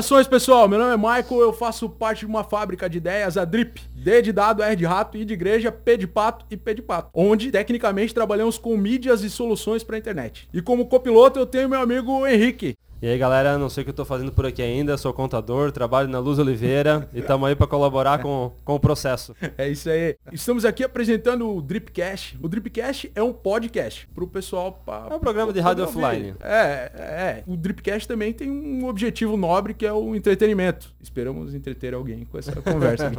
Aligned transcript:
Saudações, 0.00 0.26
pessoal. 0.26 0.66
Meu 0.66 0.78
nome 0.78 0.94
é 0.94 0.96
Michael, 0.96 1.42
eu 1.42 1.52
faço 1.52 1.88
parte 1.88 2.20
de 2.20 2.26
uma 2.26 2.42
fábrica 2.42 2.88
de 2.88 2.96
ideias, 2.96 3.36
a 3.36 3.44
Drip. 3.44 3.82
D 3.94 4.22
de 4.22 4.32
dado, 4.32 4.62
R 4.62 4.74
de 4.74 4.86
rato, 4.86 5.18
I 5.18 5.26
de 5.26 5.34
igreja, 5.34 5.70
P 5.70 5.96
de 5.98 6.06
pato 6.06 6.46
e 6.50 6.56
P 6.56 6.74
de 6.74 6.80
pato. 6.80 7.10
Onde, 7.12 7.50
tecnicamente, 7.50 8.14
trabalhamos 8.14 8.56
com 8.56 8.74
mídias 8.78 9.22
e 9.22 9.28
soluções 9.28 9.84
para 9.84 9.98
internet. 9.98 10.48
E 10.54 10.62
como 10.62 10.86
copiloto, 10.86 11.38
eu 11.38 11.44
tenho 11.44 11.68
meu 11.68 11.80
amigo 11.80 12.26
Henrique. 12.26 12.76
E 13.02 13.08
aí 13.08 13.16
galera, 13.16 13.56
não 13.56 13.70
sei 13.70 13.80
o 13.80 13.84
que 13.86 13.90
eu 13.90 13.94
tô 13.94 14.04
fazendo 14.04 14.30
por 14.30 14.44
aqui 14.44 14.60
ainda, 14.60 14.94
sou 14.98 15.10
contador, 15.10 15.72
trabalho 15.72 16.06
na 16.06 16.18
Luz 16.18 16.38
Oliveira 16.38 17.08
e 17.14 17.20
estamos 17.20 17.48
aí 17.48 17.56
para 17.56 17.66
colaborar 17.66 18.20
com, 18.20 18.52
com 18.62 18.74
o 18.74 18.80
processo. 18.80 19.34
É 19.56 19.70
isso 19.70 19.88
aí. 19.88 20.16
Estamos 20.30 20.66
aqui 20.66 20.84
apresentando 20.84 21.48
o 21.48 21.62
Dripcast. 21.62 22.38
O 22.42 22.46
Dripcast 22.46 23.10
é 23.14 23.22
um 23.22 23.32
podcast 23.32 24.06
pro 24.14 24.26
pessoal... 24.26 24.82
Pra, 24.84 25.06
é 25.10 25.14
um 25.14 25.18
programa 25.18 25.50
de 25.50 25.60
rádio 25.60 25.84
offline. 25.84 26.34
É, 26.42 26.92
é. 26.94 27.42
O 27.46 27.56
Dripcast 27.56 28.06
também 28.06 28.34
tem 28.34 28.50
um 28.50 28.86
objetivo 28.86 29.34
nobre 29.34 29.72
que 29.72 29.86
é 29.86 29.92
o 29.92 30.14
entretenimento. 30.14 30.92
Esperamos 31.02 31.54
entreter 31.54 31.94
alguém 31.94 32.26
com 32.26 32.36
essa 32.36 32.60
conversa 32.60 33.06
aqui. 33.06 33.16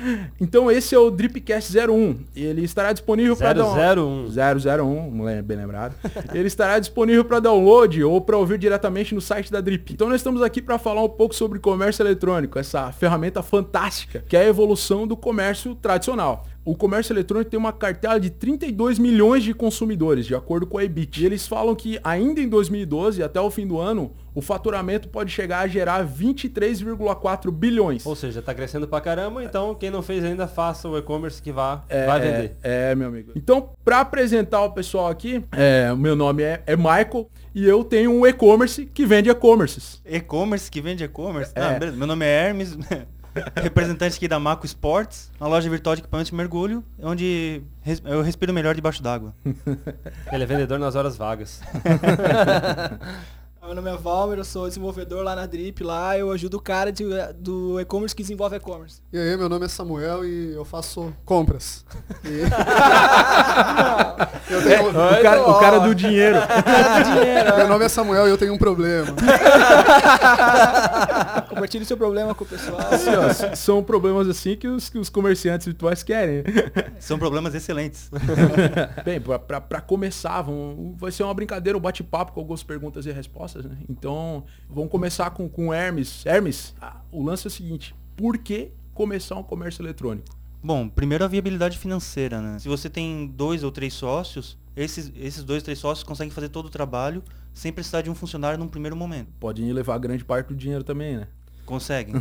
então 0.40 0.70
esse 0.70 0.94
é 0.94 0.98
o 0.98 1.10
Dripcast 1.10 1.76
01. 1.78 2.20
Ele 2.34 2.64
estará 2.64 2.90
disponível 2.90 3.36
para 3.36 3.52
download. 3.52 4.30
001, 4.30 5.42
bem 5.42 5.58
lembrado. 5.58 5.94
Ele 6.32 6.46
estará 6.46 6.78
disponível 6.78 7.24
para 7.26 7.38
download 7.38 8.02
ou 8.02 8.18
para 8.22 8.38
ouvir 8.38 8.56
diretamente 8.56 9.09
no 9.14 9.20
site 9.20 9.50
da 9.50 9.60
Drip. 9.60 9.92
Então 9.92 10.08
nós 10.08 10.20
estamos 10.20 10.42
aqui 10.42 10.60
para 10.60 10.78
falar 10.78 11.02
um 11.02 11.08
pouco 11.08 11.34
sobre 11.34 11.58
comércio 11.58 12.02
eletrônico, 12.02 12.58
essa 12.58 12.90
ferramenta 12.92 13.42
fantástica 13.42 14.24
que 14.28 14.36
é 14.36 14.40
a 14.40 14.48
evolução 14.48 15.06
do 15.06 15.16
comércio 15.16 15.74
tradicional. 15.74 16.46
O 16.64 16.76
comércio 16.76 17.12
eletrônico 17.12 17.50
tem 17.50 17.58
uma 17.58 17.72
cartela 17.72 18.20
de 18.20 18.28
32 18.28 18.98
milhões 18.98 19.42
de 19.42 19.54
consumidores, 19.54 20.26
de 20.26 20.34
acordo 20.34 20.66
com 20.66 20.76
a 20.76 20.84
EBIT. 20.84 21.22
E 21.22 21.26
eles 21.26 21.46
falam 21.46 21.74
que 21.74 21.98
ainda 22.04 22.40
em 22.40 22.48
2012, 22.48 23.22
até 23.22 23.40
o 23.40 23.50
fim 23.50 23.66
do 23.66 23.78
ano, 23.78 24.12
o 24.34 24.42
faturamento 24.42 25.08
pode 25.08 25.32
chegar 25.32 25.60
a 25.60 25.66
gerar 25.66 26.06
23,4 26.06 27.50
bilhões. 27.50 28.04
Ou 28.04 28.14
seja, 28.14 28.40
está 28.40 28.54
crescendo 28.54 28.86
pra 28.86 29.00
caramba, 29.00 29.42
então 29.42 29.74
quem 29.74 29.90
não 29.90 30.02
fez 30.02 30.22
ainda 30.22 30.46
faça 30.46 30.86
o 30.88 30.98
e-commerce 30.98 31.40
que 31.42 31.50
vá, 31.50 31.82
é, 31.88 32.06
vai 32.06 32.20
vender. 32.20 32.56
É, 32.62 32.94
meu 32.94 33.08
amigo. 33.08 33.32
Então, 33.34 33.70
para 33.84 34.00
apresentar 34.00 34.62
o 34.62 34.70
pessoal 34.70 35.08
aqui, 35.08 35.42
é, 35.52 35.90
o 35.92 35.96
meu 35.96 36.14
nome 36.14 36.42
é, 36.42 36.62
é 36.66 36.76
Michael 36.76 37.28
e 37.54 37.66
eu 37.66 37.84
tenho 37.84 38.12
um 38.12 38.26
e-commerce 38.26 38.86
que 38.86 39.04
vende 39.04 39.30
e-commerces. 39.30 40.00
E-commerce 40.04 40.70
que 40.70 40.80
vende 40.80 41.04
e-commerce? 41.04 41.52
É. 41.54 41.62
Ah, 41.62 41.92
meu 41.92 42.06
nome 42.06 42.24
é 42.24 42.48
Hermes. 42.48 42.76
representante 43.54 44.16
aqui 44.16 44.26
da 44.26 44.38
Maco 44.40 44.66
Sports, 44.66 45.30
uma 45.40 45.48
loja 45.48 45.68
virtual 45.70 45.94
de 45.94 46.02
equipamentos 46.02 46.30
de 46.30 46.36
mergulho, 46.36 46.84
onde 47.00 47.62
eu 48.04 48.22
respiro 48.22 48.52
melhor 48.52 48.74
debaixo 48.74 49.02
d'água. 49.02 49.34
Ele 50.32 50.42
é 50.42 50.46
vendedor 50.46 50.78
nas 50.78 50.94
horas 50.94 51.16
vagas. 51.16 51.60
Meu 53.70 53.76
nome 53.76 53.88
é 53.88 53.96
Valmer, 53.96 54.36
eu 54.36 54.44
sou 54.44 54.66
desenvolvedor 54.66 55.22
lá 55.22 55.36
na 55.36 55.46
Drip, 55.46 55.84
lá 55.84 56.18
eu 56.18 56.32
ajudo 56.32 56.56
o 56.56 56.60
cara 56.60 56.90
de, 56.90 57.04
do 57.36 57.78
e-commerce 57.78 58.16
que 58.16 58.20
desenvolve 58.20 58.56
e-commerce. 58.56 59.00
E 59.12 59.16
aí, 59.16 59.36
meu 59.36 59.48
nome 59.48 59.64
é 59.64 59.68
Samuel 59.68 60.24
e 60.24 60.52
eu 60.52 60.64
faço 60.64 61.14
compras. 61.24 61.84
E... 62.24 62.40
eu 64.50 64.62
tenho... 64.64 64.74
é, 64.74 64.80
o, 64.80 64.92
cara, 65.22 65.48
o, 65.48 65.60
cara, 65.60 65.78
do 65.78 65.94
dinheiro. 65.94 66.40
meu 67.56 67.68
nome 67.68 67.84
é 67.84 67.88
Samuel 67.88 68.26
e 68.26 68.30
eu 68.30 68.38
tenho 68.38 68.54
um 68.54 68.58
problema. 68.58 69.06
Compartilhe 71.50 71.84
seu 71.84 71.96
problema 71.96 72.32
com 72.32 72.44
o 72.44 72.46
pessoal. 72.46 72.78
Assim, 72.78 73.10
ó, 73.10 73.54
são 73.56 73.82
problemas 73.82 74.28
assim 74.28 74.56
que 74.56 74.68
os, 74.68 74.88
que 74.88 74.98
os 74.98 75.08
comerciantes 75.10 75.66
virtuais 75.66 76.02
querem. 76.04 76.44
São 77.00 77.18
problemas 77.18 77.54
excelentes. 77.54 78.08
Bem, 79.04 79.20
para 79.20 79.80
começar, 79.80 80.42
vamos, 80.42 80.98
vai 80.98 81.10
ser 81.10 81.24
uma 81.24 81.34
brincadeira, 81.34 81.76
um 81.76 81.80
bate-papo 81.80 82.32
com 82.32 82.40
algumas 82.40 82.62
perguntas 82.62 83.04
e 83.04 83.10
respostas 83.10 83.64
né? 83.64 83.76
Então, 83.88 84.44
vamos 84.68 84.90
começar 84.90 85.30
com, 85.30 85.48
com 85.48 85.74
Hermes. 85.74 86.24
Hermes, 86.24 86.72
o 87.10 87.22
lance 87.22 87.46
é 87.46 87.48
o 87.48 87.50
seguinte, 87.50 87.94
por 88.16 88.38
que 88.38 88.70
começar 88.94 89.36
um 89.36 89.42
comércio 89.42 89.82
eletrônico? 89.82 90.28
Bom, 90.62 90.88
primeiro 90.88 91.24
a 91.24 91.28
viabilidade 91.28 91.78
financeira, 91.78 92.40
né? 92.40 92.58
Se 92.58 92.68
você 92.68 92.88
tem 92.88 93.26
dois 93.26 93.64
ou 93.64 93.72
três 93.72 93.94
sócios, 93.94 94.56
esses, 94.76 95.10
esses 95.16 95.42
dois, 95.42 95.62
três 95.62 95.78
sócios 95.78 96.04
conseguem 96.04 96.30
fazer 96.30 96.48
todo 96.48 96.66
o 96.66 96.70
trabalho 96.70 97.22
sem 97.52 97.72
precisar 97.72 98.02
de 98.02 98.10
um 98.10 98.14
funcionário 98.14 98.58
num 98.58 98.68
primeiro 98.68 98.96
momento. 98.96 99.28
Podem 99.40 99.72
levar 99.72 99.98
grande 99.98 100.24
parte 100.24 100.48
do 100.48 100.54
dinheiro 100.54 100.84
também, 100.84 101.16
né? 101.16 101.28
Conseguem. 101.70 102.16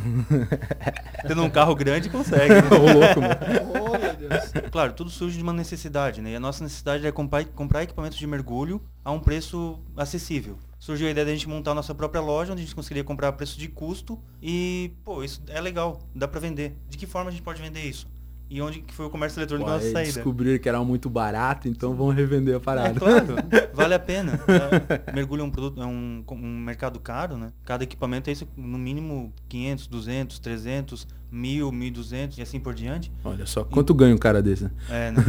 Tendo 1.28 1.44
um 1.44 1.50
carro 1.50 1.74
grande, 1.74 2.08
consegue. 2.08 2.54
Né? 2.54 2.62
louco, 2.70 3.20
mano. 3.20 3.36
Oh, 3.74 3.98
meu 3.98 4.16
Deus. 4.16 4.52
Claro, 4.72 4.94
tudo 4.94 5.10
surge 5.10 5.38
de 5.38 5.42
uma 5.42 5.52
necessidade, 5.52 6.22
né? 6.22 6.34
E 6.34 6.36
a 6.36 6.40
nossa 6.40 6.64
necessidade 6.64 7.08
é 7.08 7.12
comprar, 7.12 7.44
comprar 7.46 7.82
equipamentos 7.82 8.20
de 8.20 8.28
mergulho 8.28 8.80
a 9.04 9.12
um 9.12 9.20
preço 9.20 9.80
acessível 9.98 10.56
surgiu 10.78 11.08
a 11.08 11.12
ideia 11.12 11.26
de 11.26 11.32
a 11.32 11.36
gente 11.36 11.50
montar 11.50 11.72
a 11.72 11.76
nossa 11.76 11.94
própria 11.94 12.22
loja, 12.22 12.54
onde 12.54 12.62
a 12.62 12.66
gente 12.66 12.74
conseguiria 12.74 13.04
comprar 13.04 13.28
a 13.28 13.32
preço 13.34 13.60
de 13.60 13.68
custo 13.68 14.18
e, 14.42 14.94
pô, 15.04 15.24
isso 15.24 15.44
é 15.50 15.60
legal, 15.60 16.00
dá 16.16 16.28
para 16.28 16.40
vender. 16.40 16.78
De 16.88 16.98
que 16.98 17.06
forma 17.06 17.30
a 17.30 17.32
gente 17.32 17.44
pode 17.44 17.62
vender 17.62 17.84
isso? 17.84 18.08
E 18.50 18.62
onde 18.62 18.82
que 18.82 18.94
foi 18.94 19.06
o 19.06 19.10
comércio 19.10 19.40
eletrônico 19.40 19.70
nossa 19.70 19.92
saída? 19.92 20.12
Descobrir 20.12 20.60
que 20.60 20.68
era 20.68 20.84
muito 20.84 21.10
barato, 21.10 21.68
então 21.68 21.94
vão 21.94 22.10
revender 22.10 22.56
a 22.56 22.60
parada. 22.60 22.90
É, 22.90 22.94
claro, 22.94 23.36
vale 23.74 23.94
a 23.94 24.00
pena. 24.00 24.40
É, 24.48 25.14
mergulho 25.14 25.42
é 25.42 25.44
um 25.44 25.52
produto, 25.52 25.82
é 25.82 25.86
um, 25.86 26.24
um 26.32 26.60
mercado 26.60 27.00
caro, 27.00 27.38
né? 27.38 27.52
Cada 27.64 27.84
equipamento 27.84 28.30
é 28.30 28.34
isso, 28.34 28.48
no 28.58 28.78
mínimo 28.78 29.32
500, 29.48 29.88
200, 29.88 30.40
300, 30.40 31.08
mil, 31.32 31.72
mil 31.72 31.92
duzentos 31.92 32.38
e 32.38 32.42
assim 32.42 32.60
por 32.60 32.74
diante. 32.74 33.12
Olha 33.24 33.46
só, 33.46 33.64
quanto 33.64 33.94
e... 33.94 33.96
ganha 33.96 34.16
um 34.16 34.18
cara 34.18 34.42
desse, 34.42 34.64
né? 34.64 34.72
É, 34.90 35.12
né? 35.12 35.24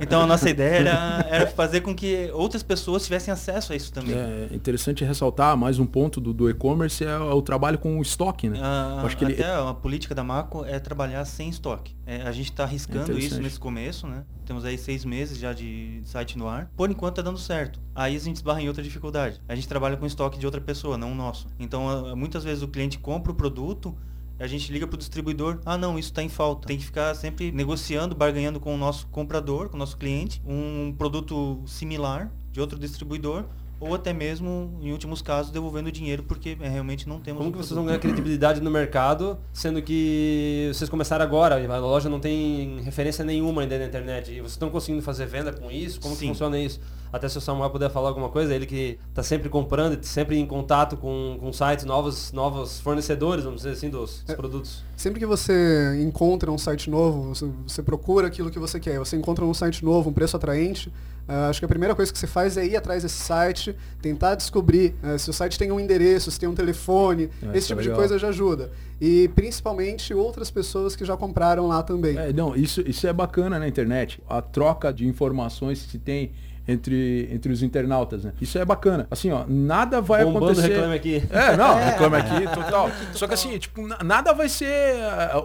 então 0.00 0.20
a 0.22 0.26
nossa 0.26 0.48
ideia 0.48 0.80
era, 0.80 1.26
era, 1.28 1.46
fazer 1.46 1.80
com 1.80 1.94
que 1.94 2.30
outras 2.32 2.62
pessoas 2.62 3.04
tivessem 3.04 3.32
acesso 3.32 3.72
a 3.72 3.76
isso 3.76 3.92
também. 3.92 4.14
É 4.14 4.48
interessante 4.52 5.04
ressaltar, 5.04 5.56
mais 5.56 5.78
um 5.78 5.86
ponto 5.86 6.20
do, 6.20 6.32
do 6.32 6.50
e-commerce 6.50 7.04
é 7.04 7.18
o 7.18 7.42
trabalho 7.42 7.78
com 7.78 7.98
o 7.98 8.02
estoque, 8.02 8.48
né? 8.48 8.58
Ah, 8.60 9.02
acho 9.04 9.16
que 9.16 9.24
até 9.24 9.34
ele... 9.34 9.68
a 9.68 9.74
política 9.74 10.14
da 10.14 10.22
Maco 10.22 10.64
é 10.64 10.78
trabalhar 10.78 11.24
sem 11.24 11.48
estoque. 11.48 11.94
É, 12.10 12.22
a 12.22 12.32
gente 12.32 12.50
está 12.50 12.64
arriscando 12.64 13.16
isso 13.16 13.40
nesse 13.40 13.60
começo, 13.60 14.04
né? 14.04 14.24
Temos 14.44 14.64
aí 14.64 14.76
seis 14.76 15.04
meses 15.04 15.38
já 15.38 15.52
de 15.52 16.02
site 16.04 16.36
no 16.36 16.48
ar. 16.48 16.68
Por 16.76 16.90
enquanto 16.90 17.12
está 17.12 17.22
dando 17.22 17.38
certo. 17.38 17.80
Aí 17.94 18.16
a 18.16 18.18
gente 18.18 18.34
esbarra 18.34 18.60
em 18.60 18.66
outra 18.66 18.82
dificuldade. 18.82 19.40
A 19.46 19.54
gente 19.54 19.68
trabalha 19.68 19.96
com 19.96 20.04
estoque 20.04 20.36
de 20.36 20.44
outra 20.44 20.60
pessoa, 20.60 20.98
não 20.98 21.12
o 21.12 21.14
nosso. 21.14 21.46
Então, 21.56 22.16
muitas 22.16 22.42
vezes 22.42 22.64
o 22.64 22.68
cliente 22.68 22.98
compra 22.98 23.30
o 23.30 23.34
produto, 23.36 23.96
a 24.40 24.46
gente 24.48 24.72
liga 24.72 24.88
para 24.88 24.96
o 24.96 24.98
distribuidor, 24.98 25.60
ah 25.64 25.78
não, 25.78 25.96
isso 25.96 26.08
está 26.08 26.20
em 26.20 26.28
falta. 26.28 26.66
Tem 26.66 26.78
que 26.78 26.84
ficar 26.84 27.14
sempre 27.14 27.52
negociando, 27.52 28.12
barganhando 28.12 28.58
com 28.58 28.74
o 28.74 28.76
nosso 28.76 29.06
comprador, 29.06 29.68
com 29.68 29.76
o 29.76 29.78
nosso 29.78 29.96
cliente, 29.96 30.42
um 30.44 30.92
produto 30.98 31.62
similar 31.64 32.32
de 32.50 32.60
outro 32.60 32.76
distribuidor 32.76 33.44
ou 33.80 33.94
até 33.94 34.12
mesmo, 34.12 34.78
em 34.82 34.92
últimos 34.92 35.22
casos, 35.22 35.50
devolvendo 35.50 35.90
dinheiro 35.90 36.22
porque 36.22 36.56
é, 36.60 36.68
realmente 36.68 37.08
não 37.08 37.18
temos. 37.18 37.40
Como 37.40 37.50
que 37.50 37.58
vocês 37.58 37.74
vão 37.74 37.86
ganhar 37.86 37.98
credibilidade 37.98 38.60
no 38.60 38.70
mercado, 38.70 39.38
sendo 39.52 39.80
que 39.80 40.70
vocês 40.72 40.90
começaram 40.90 41.24
agora, 41.24 41.56
a 41.56 41.78
loja 41.78 42.08
não 42.08 42.20
tem 42.20 42.80
referência 42.82 43.24
nenhuma 43.24 43.62
ainda 43.62 43.78
na 43.78 43.86
internet, 43.86 44.30
e 44.30 44.40
vocês 44.40 44.52
estão 44.52 44.68
conseguindo 44.68 45.02
fazer 45.02 45.24
venda 45.26 45.50
com 45.50 45.70
isso? 45.70 45.98
Como 45.98 46.14
Sim. 46.14 46.20
que 46.20 46.28
funciona 46.28 46.58
isso? 46.58 46.78
Até 47.12 47.28
se 47.28 47.38
o 47.38 47.40
Samuel 47.40 47.70
puder 47.70 47.90
falar 47.90 48.08
alguma 48.08 48.28
coisa, 48.28 48.54
ele 48.54 48.66
que 48.66 48.98
está 49.08 49.22
sempre 49.22 49.48
comprando, 49.48 50.02
sempre 50.04 50.38
em 50.38 50.46
contato 50.46 50.96
com, 50.96 51.36
com 51.40 51.52
sites, 51.52 51.84
novos, 51.84 52.32
novos 52.32 52.80
fornecedores, 52.80 53.44
vamos 53.44 53.62
dizer 53.62 53.74
assim, 53.74 53.90
dos, 53.90 54.22
dos 54.22 54.30
é, 54.30 54.36
produtos. 54.36 54.84
Sempre 54.96 55.18
que 55.18 55.26
você 55.26 56.00
encontra 56.00 56.52
um 56.52 56.58
site 56.58 56.88
novo, 56.88 57.34
você, 57.34 57.50
você, 57.66 57.82
procura 57.82 58.28
aquilo 58.28 58.50
que 58.50 58.58
você 58.58 58.78
quer, 58.78 58.98
você 58.98 59.16
encontra 59.16 59.44
um 59.44 59.52
site 59.52 59.84
novo, 59.84 60.10
um 60.10 60.12
preço 60.12 60.36
atraente, 60.36 60.88
uh, 61.28 61.48
acho 61.50 61.58
que 61.58 61.64
a 61.64 61.68
primeira 61.68 61.96
coisa 61.96 62.12
que 62.12 62.18
você 62.18 62.28
faz 62.28 62.56
é 62.56 62.64
ir 62.64 62.76
atrás 62.76 63.02
desse 63.02 63.18
site, 63.18 63.74
tentar 64.00 64.36
descobrir 64.36 64.94
uh, 65.02 65.18
se 65.18 65.28
o 65.30 65.32
site 65.32 65.58
tem 65.58 65.72
um 65.72 65.80
endereço, 65.80 66.30
se 66.30 66.38
tem 66.38 66.48
um 66.48 66.54
telefone, 66.54 67.28
é, 67.42 67.58
esse 67.58 67.68
tipo 67.68 67.80
legal. 67.80 67.94
de 67.94 67.98
coisa 67.98 68.18
já 68.20 68.28
ajuda. 68.28 68.70
E 69.00 69.28
principalmente 69.34 70.12
outras 70.14 70.50
pessoas 70.50 70.94
que 70.94 71.04
já 71.04 71.16
compraram 71.16 71.66
lá 71.66 71.82
também. 71.82 72.16
É, 72.16 72.32
não, 72.32 72.54
isso, 72.54 72.82
isso 72.82 73.06
é 73.06 73.12
bacana 73.12 73.58
na 73.58 73.66
internet. 73.66 74.22
A 74.28 74.42
troca 74.42 74.92
de 74.92 75.06
informações 75.06 75.82
que 75.82 75.90
se 75.92 75.98
tem 75.98 76.32
entre, 76.70 77.28
entre 77.32 77.52
os 77.52 77.62
internautas, 77.62 78.24
né? 78.24 78.32
Isso 78.40 78.58
é 78.58 78.64
bacana. 78.64 79.06
Assim, 79.10 79.30
ó, 79.30 79.44
nada 79.48 80.00
vai 80.00 80.24
Bombando 80.24 80.46
acontecer. 80.46 80.68
reclame 80.68 80.94
aqui. 80.94 81.22
É, 81.30 81.56
não, 81.56 81.76
é. 81.78 81.90
reclame 81.90 82.16
aqui, 82.16 82.44
total. 82.54 82.90
Só 83.12 83.26
que 83.26 83.34
assim, 83.34 83.58
tipo, 83.58 83.86
nada 84.04 84.32
vai 84.32 84.48
ser. 84.48 84.96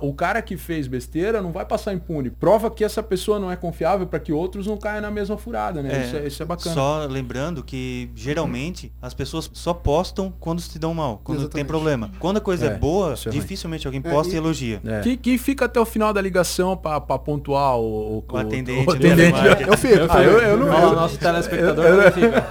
O 0.01 0.13
cara 0.13 0.41
que 0.41 0.57
fez 0.57 0.87
besteira 0.87 1.41
não 1.41 1.51
vai 1.51 1.65
passar 1.65 1.93
impune. 1.93 2.29
Prova 2.29 2.69
que 2.69 2.83
essa 2.83 3.01
pessoa 3.01 3.39
não 3.39 3.51
é 3.51 3.55
confiável 3.55 4.05
para 4.07 4.19
que 4.19 4.31
outros 4.31 4.67
não 4.67 4.77
caiam 4.77 5.01
na 5.01 5.11
mesma 5.11 5.37
furada, 5.37 5.81
né? 5.81 5.89
É, 5.93 6.05
isso, 6.05 6.15
é, 6.15 6.27
isso 6.27 6.43
é 6.43 6.45
bacana. 6.45 6.75
Só 6.75 7.05
lembrando 7.05 7.63
que 7.63 8.09
geralmente 8.15 8.91
as 9.01 9.13
pessoas 9.13 9.49
só 9.53 9.73
postam 9.73 10.33
quando 10.39 10.61
se 10.61 10.77
dão 10.77 10.93
mal, 10.93 11.21
quando 11.23 11.39
Exatamente. 11.39 11.55
tem 11.55 11.65
problema. 11.65 12.11
Quando 12.19 12.37
a 12.37 12.41
coisa 12.41 12.67
é, 12.67 12.69
é 12.69 12.77
boa, 12.77 13.15
é 13.25 13.29
dificilmente 13.29 13.87
alguém 13.87 14.01
posta 14.01 14.33
e, 14.33 14.35
e, 14.35 14.37
elogia. 14.37 14.81
Quem, 15.03 15.17
quem, 15.17 15.37
fica 15.37 15.65
até 15.65 15.79
o 15.79 15.85
final 15.85 16.13
da 16.13 16.21
ligação 16.21 16.75
para 16.77 17.01
pontuar 17.01 17.77
o, 17.77 18.17
o, 18.17 18.23
o 18.27 18.37
atendente? 18.37 18.87
O, 18.87 18.91
atendente. 18.91 19.39
Eu 19.67 19.77
fico. 19.77 19.95
Ah, 20.09 20.23
eu, 20.23 20.39
eu, 20.39 20.57
não, 20.57 20.67
eu, 20.67 20.99
nosso 21.23 21.49
telespectador 21.49 21.85
eu, 21.85 21.97
não 21.97 22.11
fica. 22.11 22.45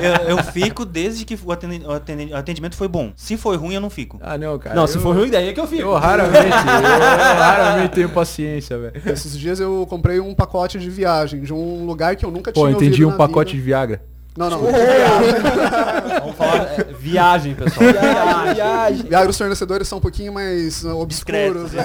eu, 0.00 0.36
eu, 0.36 0.44
fico 0.44 0.84
desde 0.84 1.24
que 1.24 1.38
o 1.44 2.36
atendimento 2.36 2.76
foi 2.76 2.88
bom. 2.88 3.12
Se 3.16 3.36
foi 3.36 3.56
ruim, 3.56 3.74
eu 3.74 3.80
não 3.80 3.90
fico. 3.90 4.18
Ah, 4.22 4.38
não, 4.38 4.58
cara. 4.58 4.74
Não, 4.74 4.86
se 4.86 4.98
for 4.98 5.14
ruim, 5.14 5.30
daí 5.30 5.48
é 5.48 5.52
que 5.52 5.60
eu 5.60 5.66
fico. 5.66 5.82
Eu 5.82 5.94
raramente, 5.94 6.46
eu 6.46 7.38
raramente 7.38 7.94
tenho 7.94 8.08
paciência, 8.08 8.78
velho. 8.78 9.02
Esses 9.06 9.38
dias 9.38 9.60
eu 9.60 9.86
comprei 9.88 10.20
um 10.20 10.34
pacote 10.34 10.78
de 10.78 10.90
viagem 10.90 11.42
de 11.42 11.52
um 11.52 11.84
lugar 11.84 12.16
que 12.16 12.24
eu 12.24 12.30
nunca 12.30 12.52
Pô, 12.52 12.62
tinha 12.62 12.72
entendi 12.72 13.04
um 13.04 13.16
pacote 13.16 13.52
vida. 13.52 13.62
de 13.62 13.64
Viagra. 13.64 14.13
Não, 14.36 14.50
não. 14.50 14.58
Vamos 16.20 16.36
falar 16.36 16.66
é, 16.76 16.84
viagem, 16.98 17.54
pessoal. 17.54 17.86
Viagem, 17.92 18.54
viagem. 18.54 19.02
Viagra, 19.06 19.30
os 19.30 19.38
fornecedores 19.38 19.86
são 19.86 19.98
um 19.98 20.00
pouquinho 20.00 20.32
mais 20.32 20.82
uh, 20.84 20.96
obscuros, 20.98 21.70
né? 21.72 21.84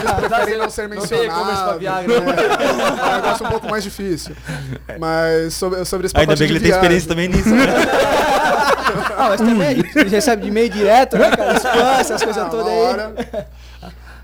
Eles 0.00 0.12
preferem 0.28 0.58
não 0.58 0.70
ser 0.70 0.88
Não 0.88 1.06
tem 1.06 1.24
e-commerce 1.26 1.62
pra 1.62 1.74
mencionados. 1.74 1.78
Viagra. 1.80 2.14
É, 2.14 2.16
é 2.16 3.12
um 3.12 3.16
negócio 3.16 3.46
um 3.46 3.50
pouco 3.50 3.68
mais 3.68 3.84
difícil. 3.84 4.34
Mas 4.98 5.52
sobre, 5.54 5.84
sobre 5.84 6.06
esse 6.06 6.16
Ainda 6.16 6.28
pacote 6.34 6.38
bem 6.38 6.48
que 6.48 6.52
ele 6.54 6.60
tem 6.60 6.68
viagem- 6.80 6.96
experiência 6.96 7.08
também 7.08 7.28
nisso. 7.28 7.50
Né? 7.50 7.66
Ah, 9.18 9.28
mas 9.28 9.40
também 9.40 9.68
a 9.68 9.74
gente 9.74 9.92
recebe 10.08 10.42
de 10.42 10.48
e-mail 10.48 10.70
direto, 10.70 11.18
né, 11.18 11.30
cara? 11.36 11.54
Spam, 11.58 12.00
essas 12.00 12.22
coisas 12.22 12.42
Ah, 12.44 12.48
todas 12.48 12.66
aí. 12.68 12.78
hora. 12.78 13.14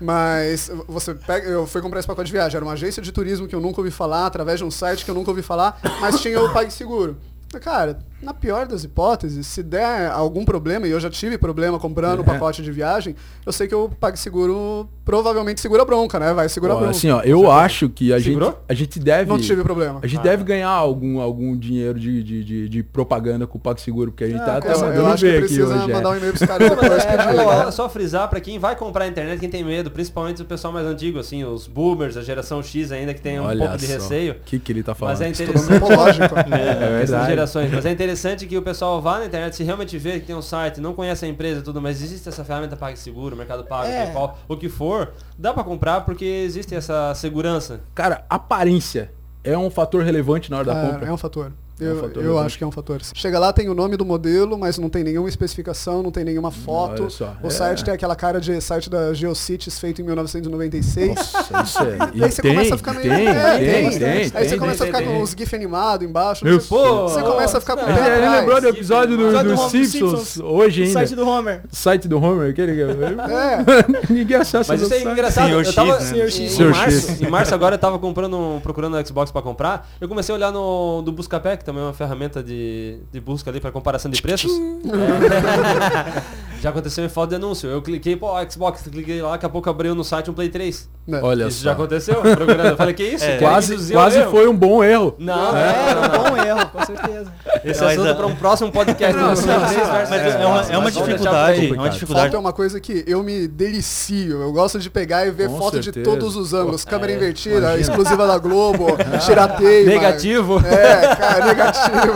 Mas 0.01 0.71
você 0.87 1.13
pega, 1.13 1.47
eu 1.47 1.67
fui 1.67 1.81
comprar 1.81 1.99
esse 1.99 2.07
pacote 2.07 2.25
de 2.27 2.31
viagem, 2.33 2.55
era 2.57 2.65
uma 2.65 2.73
agência 2.73 3.01
de 3.03 3.11
turismo 3.11 3.47
que 3.47 3.55
eu 3.55 3.61
nunca 3.61 3.79
ouvi 3.79 3.91
falar, 3.91 4.25
através 4.25 4.57
de 4.59 4.65
um 4.65 4.71
site 4.71 5.05
que 5.05 5.11
eu 5.11 5.15
nunca 5.15 5.29
ouvi 5.29 5.41
falar, 5.43 5.77
mas 6.01 6.19
tinha 6.19 6.41
o 6.41 6.51
PagSeguro. 6.51 7.15
Cara, 7.59 7.99
na 8.25 8.33
pior 8.33 8.67
das 8.67 8.83
hipóteses, 8.83 9.45
se 9.47 9.61
der 9.63 10.09
algum 10.11 10.43
problema, 10.43 10.87
e 10.87 10.91
eu 10.91 10.99
já 10.99 11.09
tive 11.09 11.37
problema 11.37 11.79
comprando 11.79 12.19
o 12.19 12.21
É. 12.23 12.25
pacote 12.25 12.61
de 12.63 12.71
viagem, 12.71 13.15
eu 13.45 13.51
sei 13.53 13.67
que 13.67 13.75
o 13.75 13.87
PagSeguro 13.87 14.89
provavelmente 15.05 15.61
segura 15.61 15.83
a 15.83 15.85
bronca, 15.85 16.19
né? 16.19 16.33
Vai 16.33 16.49
segurar 16.49 16.73
Ó, 16.73 16.77
bronca. 16.77 16.91
assim, 16.91 17.09
ó, 17.11 17.21
eu 17.21 17.49
acho 17.51 17.87
que 17.89 18.11
a 18.11 18.17
gente, 18.19 18.39
a 18.67 18.73
gente 18.73 18.99
deve. 18.99 19.29
Não 19.29 19.37
tive 19.39 19.61
problema. 19.63 19.99
A 20.01 20.07
gente 20.07 20.21
deve 20.23 20.43
ganhar 20.43 20.69
algum, 20.69 21.19
algum 21.19 21.55
dinheiro 21.55 21.99
de, 21.99 22.23
de, 22.23 22.43
de, 22.43 22.69
de 22.69 22.83
propaganda 22.83 23.45
com 23.45 23.57
o 23.57 23.61
PagSeguro, 23.61 24.11
porque 24.11 24.23
a 24.23 24.27
gente 24.29 24.39
tá 24.43 24.55
É, 24.55 24.57
até 24.57 24.69
eu, 24.71 24.73
eu 24.73 24.79
mandando 24.81 25.07
acho 25.07 25.17
que 25.23 25.31
ver 25.31 25.37
aqui 25.37 25.45
precisa 25.47 25.75
hoje. 25.75 25.91
é. 25.91 25.93
mandar 25.93 26.09
um 26.09 26.17
e-mail 26.17 26.33
pros 26.33 26.47
caras 26.47 26.69
depois 26.69 27.05
É, 27.05 27.17
pedir. 27.17 27.35
só, 27.43 27.71
só 27.71 27.89
frisar 27.89 28.27
pra 28.29 28.39
quem 28.39 28.57
vai 28.57 28.75
comprar 28.75 29.05
a 29.05 29.07
internet, 29.07 29.39
quem 29.39 29.49
tem 29.49 29.63
medo, 29.63 29.91
principalmente 29.91 30.41
o 30.41 30.45
pessoal 30.45 30.73
mais 30.73 30.87
antigo, 30.87 31.19
assim, 31.19 31.43
os 31.43 31.67
boomers, 31.67 32.17
a 32.17 32.23
geração 32.23 32.63
X 32.63 32.91
ainda 32.91 33.13
que 33.13 33.21
tem 33.21 33.39
um 33.39 33.43
Olha 33.45 33.59
pouco 33.59 33.77
de 33.77 33.85
só. 33.85 33.93
receio. 33.93 34.33
O 34.33 34.35
que, 34.43 34.57
que 34.57 34.71
ele 34.71 34.81
tá 34.81 34.95
falando? 34.95 35.19
Mas 35.19 35.21
é 35.21 35.31
Tudo 35.31 35.43
interessante. 35.51 35.85
É 36.55 37.01
essas 37.03 37.09
verdade. 37.09 37.29
gerações. 37.29 37.71
Mas 37.71 37.85
é 37.85 37.91
interessante 37.91 38.14
que 38.47 38.57
o 38.57 38.61
pessoal 38.61 39.01
vá 39.01 39.19
na 39.19 39.25
internet, 39.25 39.55
se 39.55 39.63
realmente 39.63 39.97
vê 39.97 40.19
que 40.19 40.25
tem 40.25 40.35
um 40.35 40.41
site, 40.41 40.79
não 40.81 40.93
conhece 40.93 41.25
a 41.25 41.27
empresa 41.27 41.59
e 41.59 41.63
tudo, 41.63 41.81
mas 41.81 42.01
existe 42.01 42.27
essa 42.29 42.43
ferramenta 42.43 42.75
PagSeguro, 42.75 43.35
Mercado 43.35 43.63
Pago, 43.63 43.87
É. 43.87 44.05
PayPal, 44.05 44.37
o 44.47 44.55
que 44.57 44.69
for, 44.69 45.13
dá 45.37 45.53
pra 45.53 45.63
comprar 45.63 46.01
porque 46.01 46.25
existe 46.25 46.73
essa 46.75 47.13
segurança. 47.15 47.81
Cara, 47.93 48.25
aparência 48.29 49.11
é 49.43 49.57
um 49.57 49.69
fator 49.69 50.03
relevante 50.03 50.49
na 50.49 50.57
hora 50.57 50.65
da 50.65 50.77
É, 50.83 50.91
compra. 50.91 51.07
é 51.07 51.11
um 51.11 51.17
fator. 51.17 51.51
É 51.79 51.83
um 51.83 51.87
Eu, 51.87 51.99
fator 51.99 52.23
eu 52.23 52.39
acho 52.39 52.57
que 52.57 52.63
é 52.63 52.67
um 52.67 52.71
fator. 52.71 53.01
Chega 53.13 53.37
lá, 53.37 53.51
tem 53.51 53.67
o 53.67 53.73
nome 53.73 53.97
do 53.97 54.05
modelo, 54.05 54.57
mas 54.57 54.77
não 54.77 54.89
tem 54.89 55.03
nenhuma 55.03 55.27
especificação, 55.27 56.01
não 56.01 56.11
tem 56.11 56.23
nenhuma 56.23 56.51
foto. 56.51 57.07
O 57.43 57.47
é. 57.47 57.49
site 57.49 57.83
tem 57.83 57.93
aquela 57.93 58.15
cara 58.15 58.39
de 58.39 58.59
site 58.61 58.89
da 58.89 59.13
GeoCities 59.13 59.77
feito 59.77 60.01
em 60.01 60.05
1996. 60.05 61.15
Nossa, 61.15 61.63
isso 61.63 61.79
é. 61.83 61.97
E 62.13 62.23
aí 62.23 62.31
você 62.31 62.41
começa 62.41 62.75
a 62.75 62.77
ficar 62.77 62.93
meio. 62.93 63.03
tem, 63.03 63.27
é, 63.27 63.57
tem, 63.57 63.89
tem, 63.89 63.99
tem, 63.99 64.09
Aí 64.09 64.31
tem, 64.31 64.49
você 64.49 64.57
começa 64.57 64.83
a 64.83 64.87
tem, 64.87 64.93
ficar 64.93 64.97
tem. 64.99 65.07
com 65.07 65.21
os 65.21 65.31
GIF 65.31 65.55
animados 65.55 66.07
embaixo. 66.07 66.45
Meu 66.45 66.59
você, 66.59 66.67
Pô, 66.67 67.09
você 67.09 67.21
começa 67.21 67.57
a 67.57 67.61
ficar 67.61 67.75
com 67.75 67.85
o 67.85 67.89
é, 67.89 67.93
pé 67.93 68.17
Ele, 68.17 68.25
ele 68.25 68.35
lembrou 68.35 68.61
do 68.61 68.67
episódio 68.69 69.17
do, 69.17 69.43
do 69.43 69.57
Simpsons, 69.69 69.81
Simpsons. 69.81 70.39
hoje 70.39 70.83
ainda. 70.83 70.93
site 70.93 71.15
do 71.15 71.27
Homer. 71.27 71.61
Site 71.71 72.07
do 72.07 72.23
Homer, 72.23 72.51
aquele. 72.51 72.81
É. 72.81 73.65
Ninguém 74.09 74.37
acessa 74.37 74.71
Mas 74.71 74.81
isso 74.81 74.93
é 74.93 75.01
engraçado. 75.01 75.47
Senhor 75.47 75.65
eu 75.65 75.73
tava, 75.73 75.99
X, 75.99 75.99
né? 75.99 76.09
Senhor 76.09 76.27
em, 76.27 76.31
X. 76.31 76.59
em 76.59 76.63
março, 76.69 77.11
X. 77.11 77.21
em 77.21 77.29
março 77.29 77.53
agora 77.53 77.75
eu 77.75 77.79
tava 77.79 77.99
comprando, 77.99 78.61
procurando 78.61 78.97
o 78.97 79.07
Xbox 79.07 79.31
pra 79.31 79.41
comprar. 79.41 79.89
Eu 79.99 80.07
comecei 80.07 80.33
a 80.33 80.37
olhar 80.37 80.51
no 80.51 81.01
do 81.01 81.11
Buscapé, 81.11 81.57
que 81.65 81.65
também 81.65 81.81
é 81.81 81.85
uma 81.87 81.93
ferramenta 81.93 82.43
de, 82.43 82.99
de 83.11 83.19
busca 83.19 83.49
ali 83.49 83.59
pra 83.59 83.71
comparação 83.71 84.11
de 84.11 84.21
preços. 84.21 84.51
Já 86.61 86.69
aconteceu 86.69 87.03
em 87.03 87.09
foto 87.09 87.31
de 87.31 87.37
anúncio. 87.37 87.67
Eu 87.67 87.81
cliquei, 87.81 88.15
pô, 88.15 88.29
Xbox, 88.49 88.83
cliquei 88.83 89.21
lá, 89.21 89.31
daqui 89.31 89.47
a 89.47 89.49
pouco 89.49 89.69
abriu 89.69 89.95
no 89.95 90.03
site 90.03 90.29
um 90.29 90.33
Play 90.33 90.49
3. 90.49 90.87
Né. 91.07 91.19
Olha 91.21 91.45
isso 91.45 91.59
só. 91.59 91.65
já 91.65 91.71
aconteceu? 91.73 92.23
Eu 92.25 92.75
falei, 92.77 92.93
que 92.95 93.03
isso? 93.03 93.23
É. 93.25 93.37
Quase, 93.37 93.91
quase 93.93 94.17
erro? 94.17 94.31
foi 94.31 94.47
um 94.47 94.55
bom 94.57 94.83
erro. 94.83 95.15
Não, 95.19 95.55
É, 95.55 95.93
não, 95.93 96.01
um 96.01 96.01
não, 96.01 96.11
não. 96.23 96.29
bom 96.31 96.37
erro, 96.43 96.67
com 96.69 96.83
certeza. 96.83 97.31
Esse 97.63 97.83
Mas, 97.83 97.93
assunto 97.93 98.09
ah, 98.09 98.15
pra 98.15 98.25
um 98.25 98.35
próximo 98.35 98.71
podcast. 98.71 99.15
Não, 99.15 99.27
versus 99.27 99.45
Mas 99.45 100.11
É, 100.11 100.41
é, 100.41 100.45
uma, 100.47 100.61
é 100.63 100.77
uma 100.79 100.91
dificuldade, 100.91 101.67
é 101.69 101.73
uma 101.73 101.89
dificuldade. 101.89 102.25
Foto 102.27 102.35
é 102.35 102.39
uma 102.39 102.53
coisa 102.53 102.79
que 102.79 103.03
eu 103.05 103.21
me 103.23 103.47
delicio. 103.47 104.41
Eu 104.41 104.51
gosto 104.51 104.79
de 104.79 104.89
pegar 104.89 105.27
e 105.27 105.31
ver 105.31 105.47
Com 105.47 105.57
foto 105.59 105.73
certeza. 105.83 105.91
de 105.99 106.03
todos 106.03 106.35
os 106.35 106.53
ângulos. 106.55 106.83
Câmera 106.83 107.11
é, 107.11 107.15
invertida, 107.15 107.57
imagina. 107.57 107.81
exclusiva 107.81 108.25
da 108.27 108.37
Globo, 108.39 108.87
tirateio. 109.25 109.85
Negativo. 109.87 110.59
É, 110.65 111.15
cara, 111.15 111.45
negativo. 111.45 112.13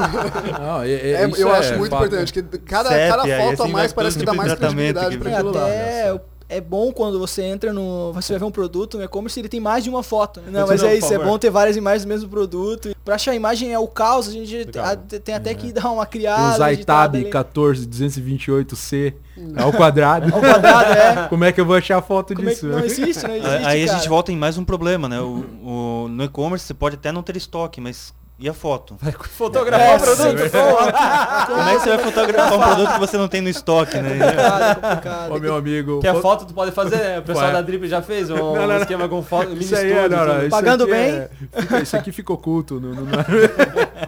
Não, 0.62 0.81
é- 0.81 0.89
é- 0.91 1.12
É, 1.24 1.27
isso 1.27 1.41
eu 1.41 1.53
é 1.53 1.59
acho 1.59 1.77
muito 1.77 1.94
importante, 1.95 2.33
que 2.33 2.41
cada, 2.41 2.89
cada 2.89 3.21
foto 3.24 3.62
a 3.62 3.63
assim 3.65 3.71
mais 3.71 3.91
vai 3.94 4.03
parece 4.03 4.18
que 4.18 4.25
todo 4.25 4.36
dá 4.36 4.41
tipo 4.44 4.47
mais 4.47 4.59
credibilidade 4.59 5.15
E 5.15 5.33
aquilo 5.33 5.51
lá. 5.53 6.19
É 6.50 6.60
bom 6.60 6.92
quando 6.92 7.19
você 7.19 7.44
entra 7.44 7.72
no. 7.72 8.12
Você 8.13 8.34
vai 8.34 8.40
ver 8.40 8.46
um 8.46 8.51
produto 8.51 8.98
no 8.98 9.04
e-commerce 9.04 9.40
ele 9.40 9.48
tem 9.48 9.60
mais 9.60 9.84
de 9.84 9.90
uma 9.90 10.01
foto. 10.04 10.42
Né? 10.42 10.50
Não, 10.51 10.68
mas 10.68 10.81
não, 10.81 10.90
é 10.90 10.96
isso, 10.98 11.13
é 11.13 11.18
bom 11.19 11.38
ter 11.38 11.50
várias 11.51 11.78
imagens 11.78 12.04
do 12.04 12.07
mesmo 12.10 12.28
produto. 12.28 12.96
Pra 13.06 13.16
achar 13.16 13.31
a 13.31 13.36
imagem 13.36 13.72
é 13.72 13.80
o 13.80 13.88
caos, 13.88 14.28
a 14.28 14.31
gente 14.31 14.68
a- 14.78 14.96
tem 14.96 15.36
até 15.36 15.54
que 15.54 15.72
dar 15.72 15.92
uma 15.92 16.06
criada. 16.06 16.57
Zaitab 16.57 16.69
digitada 16.75 17.18
ali. 17.19 17.30
14 17.30 17.86
228C 17.88 19.13
ao 19.56 19.72
quadrado. 19.72 20.34
Ao 20.34 20.40
quadrado, 20.42 20.92
é. 20.94 21.28
Como 21.30 21.44
é 21.44 21.51
que 21.51 21.62
eu 21.62 21.66
vou 21.66 21.75
achar 21.75 21.98
a 21.98 22.01
foto 22.01 22.34
Como 22.36 22.48
é 22.50 22.51
disso? 22.51 22.68
que 22.68 22.72
não 22.74 22.80
existe, 22.80 23.28
não 23.28 23.36
existe. 23.36 23.48
Aí 23.66 23.84
a 23.84 23.86
cara. 23.88 23.98
gente 24.00 24.10
volta 24.10 24.31
em 24.31 24.36
mais 24.38 24.57
um 24.57 24.66
problema, 24.66 25.07
né? 25.07 25.19
O, 25.22 25.46
o- 25.63 26.07
no 26.10 26.24
e-commerce 26.24 26.66
você 26.66 26.74
pode 26.74 26.96
até 26.96 27.12
não 27.12 27.24
ter 27.24 27.38
estoque, 27.38 27.80
mas 27.80 28.13
e 28.39 28.47
a 28.47 28.53
foto? 28.53 28.95
Fotografar 29.38 29.88
É, 29.88 29.95
o 29.97 30.00
produto. 30.00 30.39
sim. 30.39 30.50
Como 31.47 31.62
é 31.69 31.74
que 31.75 31.80
você 31.81 31.89
vai 31.89 31.97
fotografar 32.00 32.53
um 32.53 32.62
produto 32.62 32.94
que 32.94 33.00
você 33.00 33.18
não 33.18 33.27
tem 33.27 33.41
no 33.41 33.50
estoque, 33.50 33.97
né? 33.97 34.09
complicado, 34.18 34.62
é 34.63 34.75
complicado. 34.75 35.31
Ô 35.36 35.39
meu 35.39 35.56
amigo. 35.57 36.00
Que 36.00 36.07
a 36.07 36.13
fo- 36.15 36.21
foto 36.21 36.45
tu 36.45 36.53
pode 36.53 36.71
fazer, 36.71 36.95
né? 36.97 37.19
O 37.19 37.24
pessoal 37.24 37.47
Ué. 37.47 37.51
da 37.53 37.62
Drip 37.62 37.86
já 37.88 38.01
fez 38.01 38.30
um, 38.30 38.36
Não, 38.38 38.56
não, 38.56 38.68
não. 38.68 38.77
esquema 38.77 39.09
com 39.09 39.21
foto, 39.21 39.50
mini 39.50 39.65
Isso 39.65 39.75
aí 39.75 39.91
é, 39.91 39.95
estúdio, 39.97 40.18
não, 40.18 40.25
não, 40.25 40.39
isso 40.41 40.50
Pagando 40.50 40.83
aqui 40.86 40.91
bem? 40.94 41.09
é- 41.12 41.30
fica- 41.62 41.80
isso 41.81 41.97
aqui 41.97 42.12
ficou 42.13 42.36
oculto. 42.38 42.80
Não, 42.80 42.91
não. 42.94 43.03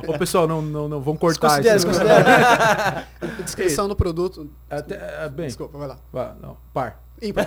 Ô 0.08 0.18
pessoal, 0.18 0.48
não, 0.48 0.62
não, 0.62 0.88
não 0.88 1.02
vamos 1.02 1.20
cortar 1.20 1.60
isso. 1.64 1.88
Descrição 3.44 3.88
do 3.88 3.96
produto. 3.96 4.50
Até, 4.70 4.96
é, 4.96 5.30
bem, 5.30 5.48
Desculpa, 5.48 5.78
vai 5.78 5.88
lá. 5.88 5.98
vá, 6.12 6.34
não, 6.42 6.56
par. 6.74 7.02
Ímpar. 7.22 7.46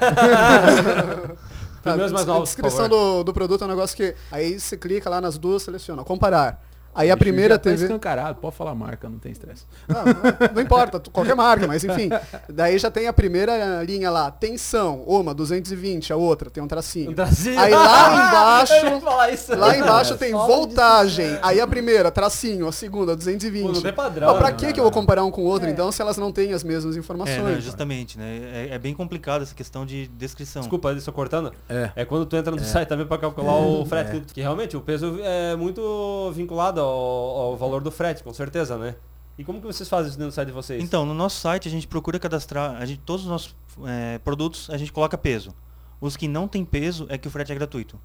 Primeiros 1.82 2.12
mais 2.12 2.24
a 2.28 2.32
novos, 2.32 2.48
descrição 2.50 2.88
do, 2.88 3.24
do 3.24 3.34
produto 3.34 3.62
é 3.62 3.64
um 3.66 3.70
negócio 3.70 3.96
que. 3.96 4.14
Aí 4.30 4.58
você 4.58 4.76
clica 4.76 5.10
lá 5.10 5.20
nas 5.20 5.36
duas, 5.36 5.62
seleciona, 5.62 6.02
comparar. 6.04 6.62
Aí 6.94 7.10
a 7.10 7.16
primeira 7.16 7.54
já 7.54 7.58
tá 7.58 7.70
TV. 7.70 7.82
escancarado, 7.84 8.38
pode 8.40 8.54
falar 8.54 8.74
marca, 8.74 9.08
não 9.08 9.18
tem 9.18 9.32
estresse. 9.32 9.64
Não, 9.88 10.04
não, 10.04 10.14
não 10.54 10.62
importa, 10.62 11.00
qualquer 11.10 11.34
marca, 11.34 11.66
mas 11.66 11.82
enfim. 11.84 12.08
Daí 12.48 12.78
já 12.78 12.90
tem 12.90 13.08
a 13.08 13.12
primeira 13.12 13.82
linha 13.82 14.10
lá, 14.10 14.30
tensão, 14.30 15.02
uma, 15.06 15.34
220, 15.34 16.12
a 16.12 16.16
outra, 16.16 16.50
tem 16.50 16.62
um 16.62 16.68
tracinho. 16.68 17.10
Um 17.10 17.14
tracinho. 17.14 17.58
Aí 17.58 17.72
lá 17.72 18.28
embaixo, 18.28 18.74
Eu 18.84 18.94
ia 18.94 19.00
falar 19.00 19.30
isso. 19.30 19.56
lá 19.56 19.76
embaixo 19.76 20.14
É, 20.14 20.16
tem 20.16 20.30
só 20.32 20.46
voltagem. 20.46 21.38
Aí 21.42 21.60
a 21.60 21.66
primeira, 21.66 22.10
tracinho, 22.10 22.68
a 22.68 22.72
segunda, 22.72 23.16
220. 23.16 23.62
Pô, 23.66 23.72
não 23.72 23.82
tem 23.82 23.92
padrão, 23.92 24.28
Ó, 24.28 24.34
pra 24.38 24.50
né? 24.50 24.56
que 24.56 24.72
que 24.72 24.78
eu 24.78 24.84
vou 24.84 24.92
comparar 24.92 25.24
um 25.24 25.30
com 25.30 25.42
o 25.42 25.46
outro, 25.46 25.68
então, 25.68 25.90
se 25.90 26.00
elas 26.00 26.16
não 26.16 26.30
têm 26.30 26.52
as 26.52 26.62
mesmas 26.62 26.96
informações? 26.96 27.38
É, 27.38 27.42
né, 27.42 27.60
justamente, 27.60 28.18
né? 28.18 28.68
É, 28.70 28.74
é 28.74 28.78
bem 28.78 28.94
complicado 28.94 29.42
essa 29.42 29.54
questão 29.54 29.84
de 29.84 30.06
descrição. 30.08 30.62
Desculpa, 30.62 30.92
estou 30.92 31.12
cortando. 31.12 31.52
É. 31.68 31.90
É 31.96 32.04
quando 32.04 32.26
tu 32.26 32.36
entra 32.36 32.54
no 32.54 32.62
site 32.62 32.88
também 32.88 33.06
pra 33.06 33.18
calcular 33.18 33.54
o 33.56 33.84
frete. 33.84 34.22
Que 34.32 34.40
realmente 34.40 34.76
o 34.76 34.80
peso 34.80 35.18
é 35.22 35.56
muito 35.56 36.30
vinculado 36.32 36.83
ao, 36.84 37.36
ao 37.52 37.56
valor 37.56 37.82
do 37.82 37.90
frete, 37.90 38.22
com 38.22 38.32
certeza, 38.32 38.76
né? 38.78 38.94
E 39.36 39.44
como 39.44 39.60
que 39.60 39.66
vocês 39.66 39.88
fazem 39.88 40.10
isso 40.10 40.18
dentro 40.18 40.30
do 40.30 40.34
site 40.34 40.46
de 40.48 40.52
vocês? 40.52 40.82
Então, 40.82 41.04
no 41.04 41.12
nosso 41.14 41.40
site 41.40 41.66
a 41.66 41.70
gente 41.70 41.88
procura 41.88 42.18
cadastrar, 42.20 42.76
a 42.80 42.84
gente, 42.86 43.00
todos 43.00 43.24
os 43.24 43.30
nossos 43.30 43.56
é, 43.84 44.18
produtos 44.18 44.70
a 44.70 44.76
gente 44.76 44.92
coloca 44.92 45.18
peso. 45.18 45.52
Os 46.00 46.16
que 46.16 46.28
não 46.28 46.46
tem 46.46 46.64
peso 46.64 47.06
é 47.08 47.18
que 47.18 47.26
o 47.26 47.30
frete 47.30 47.50
é 47.50 47.54
gratuito. 47.54 47.98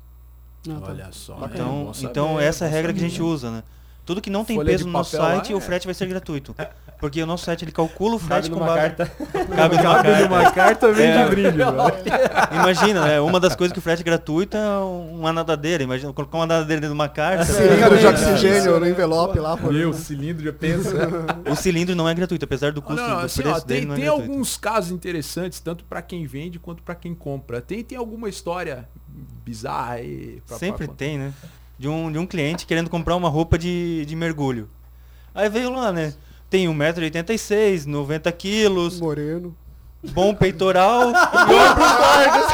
Ah, 0.70 0.80
tá. 0.80 0.92
Olha 0.92 1.12
só. 1.12 1.34
é 1.44 1.46
Então, 1.46 1.86
bom 1.86 1.94
saber, 1.94 2.08
então 2.10 2.40
essa 2.40 2.66
é 2.66 2.68
a 2.68 2.72
regra 2.72 2.92
que 2.92 2.98
a 3.00 3.02
saber. 3.02 3.10
gente 3.12 3.22
usa, 3.22 3.52
né? 3.52 3.64
Tudo 4.10 4.22
que 4.22 4.30
não 4.32 4.44
tem 4.44 4.56
Folha 4.56 4.72
peso 4.72 4.86
de 4.86 4.88
no 4.88 4.94
nosso 4.94 5.12
papel 5.12 5.28
lá 5.28 5.36
site, 5.36 5.54
é- 5.54 5.56
o 5.56 5.60
frete 5.60 5.86
vai 5.86 5.94
ser 5.94 6.08
gratuito. 6.08 6.56
Porque 7.00 7.22
o 7.22 7.28
nosso 7.28 7.46
site 7.46 7.64
ele 7.64 7.72
calcula 7.72 8.16
o 8.16 8.20
frete 8.20 8.50
com 8.50 8.58
base. 8.58 8.76
carta. 8.96 9.06
Cabe 9.56 9.78
numa 9.78 9.94
Cabe 9.94 10.10
carta. 10.10 10.28
numa 10.28 10.52
carta, 10.52 10.92
vem 10.92 11.06
É. 11.10 11.24
de 11.26 11.30
brinde. 11.30 11.58
velho. 11.58 11.72
Imagina, 12.52 13.06
né? 13.06 13.22
Uma 13.22 13.40
das 13.40 13.56
coisas 13.56 13.72
que 13.72 13.78
o 13.78 13.82
frete 13.84 14.02
é 14.02 14.04
gratuito 14.04 14.58
é 14.58 14.78
uma 14.80 15.32
nadadeira. 15.32 15.84
Imagina 15.84 16.12
colocar 16.12 16.38
uma 16.40 16.48
nadadeira 16.48 16.82
dentro 16.82 16.96
de 16.96 17.00
uma 17.00 17.08
carta. 17.08 17.46
Cilindro 17.46 17.98
de 18.00 18.06
É, 18.06 18.10
oxigênio 18.10 18.58
isso, 18.58 18.70
no 18.72 18.80
né? 18.80 18.90
envelope 18.90 19.38
lá. 19.38 19.56
pô. 19.56 19.72
Meu, 19.72 19.94
cilindro, 19.94 20.44
já 20.44 20.54
pensa. 20.54 20.90
O 21.48 21.56
cilindro 21.56 21.96
não 21.96 22.10
é 22.10 22.14
gratuito, 22.16 22.44
apesar 22.46 22.72
do 22.72 22.82
custo 22.82 23.00
não, 23.00 23.10
não, 23.10 23.20
do 23.20 23.26
assim, 23.28 23.44
preço 23.44 23.58
ó, 23.58 23.64
dele 23.64 23.80
tem, 23.82 23.88
não 23.90 23.94
é 23.94 23.98
tem 24.00 24.08
alguns 24.08 24.58
casos 24.58 24.90
interessantes, 24.90 25.60
tanto 25.60 25.84
pra 25.86 26.02
quem 26.02 26.26
vende 26.26 26.58
quanto 26.58 26.82
pra 26.82 26.96
quem 26.96 27.14
compra. 27.14 27.62
Tem, 27.62 27.84
tem 27.84 27.96
alguma 27.96 28.28
história 28.28 28.90
bizarra 29.46 29.94
aí? 29.94 30.42
pra- 30.48 30.58
Sempre 30.58 30.88
pra- 30.88 30.96
tem, 30.96 31.20
né? 31.20 31.32
De 31.80 31.88
um, 31.88 32.12
de 32.12 32.20
um 32.20 32.26
cliente 32.28 32.66
querendo 32.66 32.90
comprar 32.90 33.16
uma 33.16 33.30
roupa 33.30 33.58
de, 33.58 34.06
de 34.06 34.16
mergulho. 34.16 34.70
Aí 35.34 35.48
veio 35.50 35.72
lá, 35.72 35.92
né? 35.94 36.14
Tem 36.50 36.68
1,86m, 36.68 37.86
90 37.86 38.32
quilos, 38.34 39.00
Moreno. 39.00 39.56
bom 40.12 40.34
peitoral 40.34 41.04
e 41.12 41.54
ombros 41.54 42.00
largos. 42.00 42.46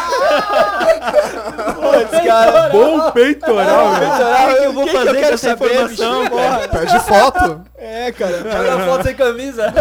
Putz, 1.75 2.25
cara. 2.25 2.69
Bom 2.69 3.11
peitoral, 3.11 3.95
velho. 3.95 4.11
O 4.11 4.15
que, 4.47 4.59
que 4.59 4.65
eu 4.65 4.73
vou 4.73 4.83
Que 4.83 4.89
que 4.91 4.95
eu 4.97 5.05
fazer 5.05 5.19
com 5.21 5.33
essa 5.33 5.51
informação? 5.51 6.27
Porra. 6.27 6.67
Pede 6.67 6.99
foto. 6.99 7.61
É, 7.85 8.11
cara. 8.11 8.41
Olha 8.59 8.73
a 8.75 8.79
foto 8.85 9.03
sem 9.03 9.15
camisa. 9.15 9.71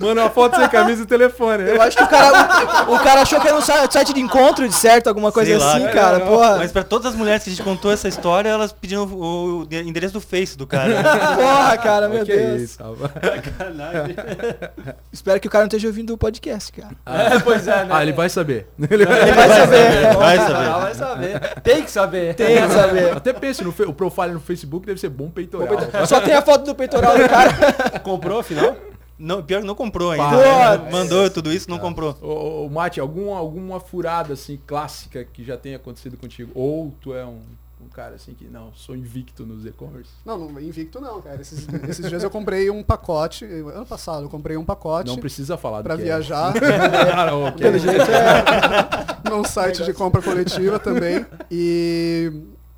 Manda 0.00 0.22
uma 0.22 0.30
foto 0.30 0.56
sem 0.56 0.68
camisa 0.68 1.04
e 1.04 1.06
telefone. 1.06 1.62
né? 1.62 1.70
Eu 1.76 1.80
acho 1.80 1.96
que 1.96 2.02
o 2.02 2.08
cara, 2.08 2.84
o, 2.88 2.94
o 2.94 2.98
cara 2.98 3.22
achou 3.22 3.40
que 3.40 3.46
era 3.46 3.56
um 3.56 3.60
site 3.62 4.12
de 4.12 4.20
encontro, 4.20 4.68
de 4.68 4.74
certo, 4.74 5.06
alguma 5.06 5.30
coisa 5.30 5.56
lá, 5.58 5.76
assim, 5.76 5.86
é, 5.86 5.92
cara. 5.92 6.18
não, 6.18 6.26
Porra. 6.26 6.56
Mas 6.56 6.72
pra 6.72 6.82
todas 6.82 7.12
as 7.12 7.14
mulheres 7.18 7.44
que 7.44 7.50
a 7.50 7.52
gente 7.52 7.62
contou 7.62 7.92
essa 7.92 8.08
história, 8.08 8.48
elas 8.48 8.72
pediram 8.72 9.04
o, 9.04 9.60
o 9.62 9.68
endereço 9.72 10.12
do 10.14 10.20
Face 10.20 10.58
do 10.58 10.66
cara. 10.66 10.92
Porra, 11.36 11.78
cara, 11.78 12.08
meu 12.08 12.24
que 12.24 12.32
é 12.32 12.36
Deus. 12.36 12.62
isso. 12.62 12.78
Espero 15.12 15.38
que 15.40 15.46
o 15.46 15.50
cara 15.50 15.62
não 15.62 15.68
esteja 15.68 15.86
ouvindo 15.86 16.12
o 16.12 16.18
podcast, 16.18 16.72
cara. 16.72 16.90
É, 17.06 17.38
pois 17.38 17.68
é, 17.68 17.84
né? 17.84 17.88
Ah, 17.90 18.02
ele 18.02 18.12
vai 18.12 18.28
saber. 18.28 18.66
Ele 18.90 19.06
vai- 19.06 19.22
Ele 19.22 19.32
vai 19.32 19.48
saber. 19.48 20.14
Vai 20.16 20.36
Ah, 20.36 20.46
saber. 20.46 20.80
vai 20.80 20.94
saber. 20.94 21.40
Tem 21.62 21.82
que 21.84 21.90
saber. 21.90 22.34
Tem 22.34 22.62
que 22.66 22.74
saber. 22.74 23.16
Até 23.16 23.32
pense, 23.32 23.62
no 23.62 23.72
o 23.86 23.92
profile 23.94 24.32
no 24.32 24.40
Facebook 24.40 24.84
deve 24.86 24.98
ser 25.00 25.08
bom 25.10 25.30
peitoral. 25.36 26.06
Só 26.06 26.20
tem 26.20 26.32
a 26.32 26.40
foto 26.40 26.64
do 26.64 26.74
peitoral 26.74 27.16
do 27.18 27.28
cara. 27.28 28.00
Comprou, 28.00 28.40
afinal? 28.40 28.74
Não, 29.18 29.42
pior 29.42 29.60
que 29.60 29.66
não 29.66 29.74
comprou 29.74 30.10
ainda. 30.10 30.24
Pá. 30.24 30.90
Mandou 30.90 31.28
tudo 31.30 31.52
isso, 31.52 31.70
não 31.70 31.78
comprou. 31.78 32.16
Ô, 32.20 32.26
ô, 32.26 32.66
ô, 32.66 32.68
Mate, 32.68 33.00
algum, 33.00 33.34
alguma 33.34 33.80
furada 33.80 34.34
assim 34.34 34.60
clássica 34.66 35.24
que 35.24 35.42
já 35.42 35.56
tenha 35.56 35.76
acontecido 35.76 36.18
contigo? 36.18 36.52
Ou 36.54 36.92
tu 37.00 37.14
é 37.14 37.24
um, 37.24 37.40
um 37.82 37.88
cara 37.88 38.16
assim 38.16 38.34
que 38.34 38.44
não, 38.44 38.74
sou 38.74 38.94
invicto 38.94 39.46
nos 39.46 39.64
e-commerce? 39.64 40.10
Não, 40.22 40.36
não, 40.38 40.60
invicto 40.60 41.00
não, 41.00 41.22
cara. 41.22 41.40
Esses, 41.40 41.66
esses 41.88 42.06
dias 42.10 42.22
eu 42.22 42.30
comprei 42.30 42.68
um 42.68 42.82
pacote. 42.82 43.46
Ano 43.46 43.86
passado 43.86 44.24
eu 44.24 44.28
comprei 44.28 44.58
um 44.58 44.64
pacote 44.64 45.08
Não 45.08 45.16
precisa 45.16 45.56
falar 45.56 45.78
do 45.78 45.84
pra 45.84 45.96
que 45.96 46.02
é. 46.02 46.06
viajar. 46.06 46.52
Ah, 47.16 47.26
não, 47.30 47.44
ok. 47.44 47.58
Pelo 47.58 47.78
jeito 47.78 48.10
é 48.10 49.30
num 49.30 49.44
site 49.44 49.82
de 49.84 49.92
compra 49.92 50.22
coletiva 50.22 50.78
também. 50.78 51.24
E, 51.50 52.32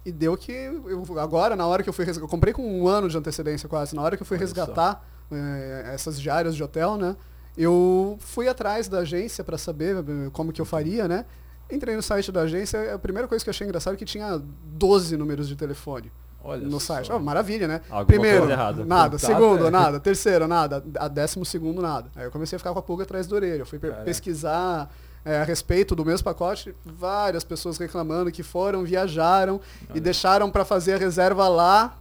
e 0.09 0.13
deu 0.13 0.37
que 0.37 0.53
eu, 0.53 1.05
agora, 1.19 1.55
na 1.55 1.67
hora 1.67 1.83
que 1.83 1.89
eu 1.89 1.93
fui 1.93 2.05
resgatar, 2.05 2.25
eu 2.25 2.31
comprei 2.31 2.53
com 2.53 2.63
um 2.63 2.89
ano 2.89 3.09
de 3.09 3.17
antecedência 3.17 3.69
quase, 3.69 3.95
na 3.95 4.03
hora 4.03 4.17
que 4.17 4.23
eu 4.23 4.27
fui 4.27 4.37
Olha 4.37 4.45
resgatar 4.45 5.05
eh, 5.31 5.91
essas 5.93 6.21
diárias 6.21 6.57
de 6.57 6.63
hotel, 6.63 6.97
né? 6.97 7.17
Eu 7.57 8.17
fui 8.21 8.49
atrás 8.49 8.89
da 8.89 9.01
agência 9.01 9.45
para 9.45 9.59
saber 9.59 9.97
eh, 9.97 10.31
como 10.33 10.53
que 10.53 10.61
eu 10.61 10.65
faria, 10.65 11.07
né? 11.07 11.25
Entrei 11.71 11.95
no 11.95 12.03
site 12.03 12.33
da 12.33 12.43
agência, 12.43 12.95
a 12.95 12.99
primeira 12.99 13.29
coisa 13.29 13.45
que 13.45 13.49
eu 13.49 13.53
achei 13.53 13.67
engraçado 13.67 13.95
é 13.95 13.97
que 13.97 14.05
tinha 14.07 14.41
12 14.65 15.17
números 15.19 15.47
de 15.47 15.57
telefone 15.57 16.11
Olha 16.43 16.67
no 16.67 16.81
site. 16.81 17.13
Ah, 17.13 17.19
maravilha, 17.19 17.69
né? 17.69 17.83
Alguma 17.91 18.07
Primeiro, 18.07 18.47
nada. 18.47 18.83
Contato, 18.85 19.19
Segundo, 19.19 19.67
é. 19.67 19.71
nada. 19.71 20.01
Terceiro, 20.01 20.49
nada. 20.49 20.83
A 20.99 21.09
décimo 21.09 21.45
segundo, 21.45 21.83
nada. 21.83 22.11
Aí 22.17 22.25
eu 22.25 22.31
comecei 22.31 22.57
a 22.57 22.59
ficar 22.59 22.73
com 22.73 22.79
a 22.79 22.83
pulga 22.83 23.03
atrás 23.03 23.27
da 23.27 23.37
orelha. 23.37 23.61
Eu 23.63 23.67
fui 23.67 23.79
Caraca. 23.79 24.05
pesquisar 24.05 24.89
é, 25.25 25.39
a 25.39 25.45
respeito 25.45 25.95
do 25.95 26.05
mesmo 26.05 26.25
pacote. 26.25 26.75
Várias 26.85 27.45
pessoas 27.45 27.79
reclamando 27.79 28.31
que 28.31 28.43
foram, 28.43 28.85
viajaram 28.85 29.61
e 29.95 30.01
deixaram 30.01 30.51
para 30.51 30.65
fazer 30.65 30.95
a 30.95 30.99
reserva 30.99 31.49
lá. 31.49 31.99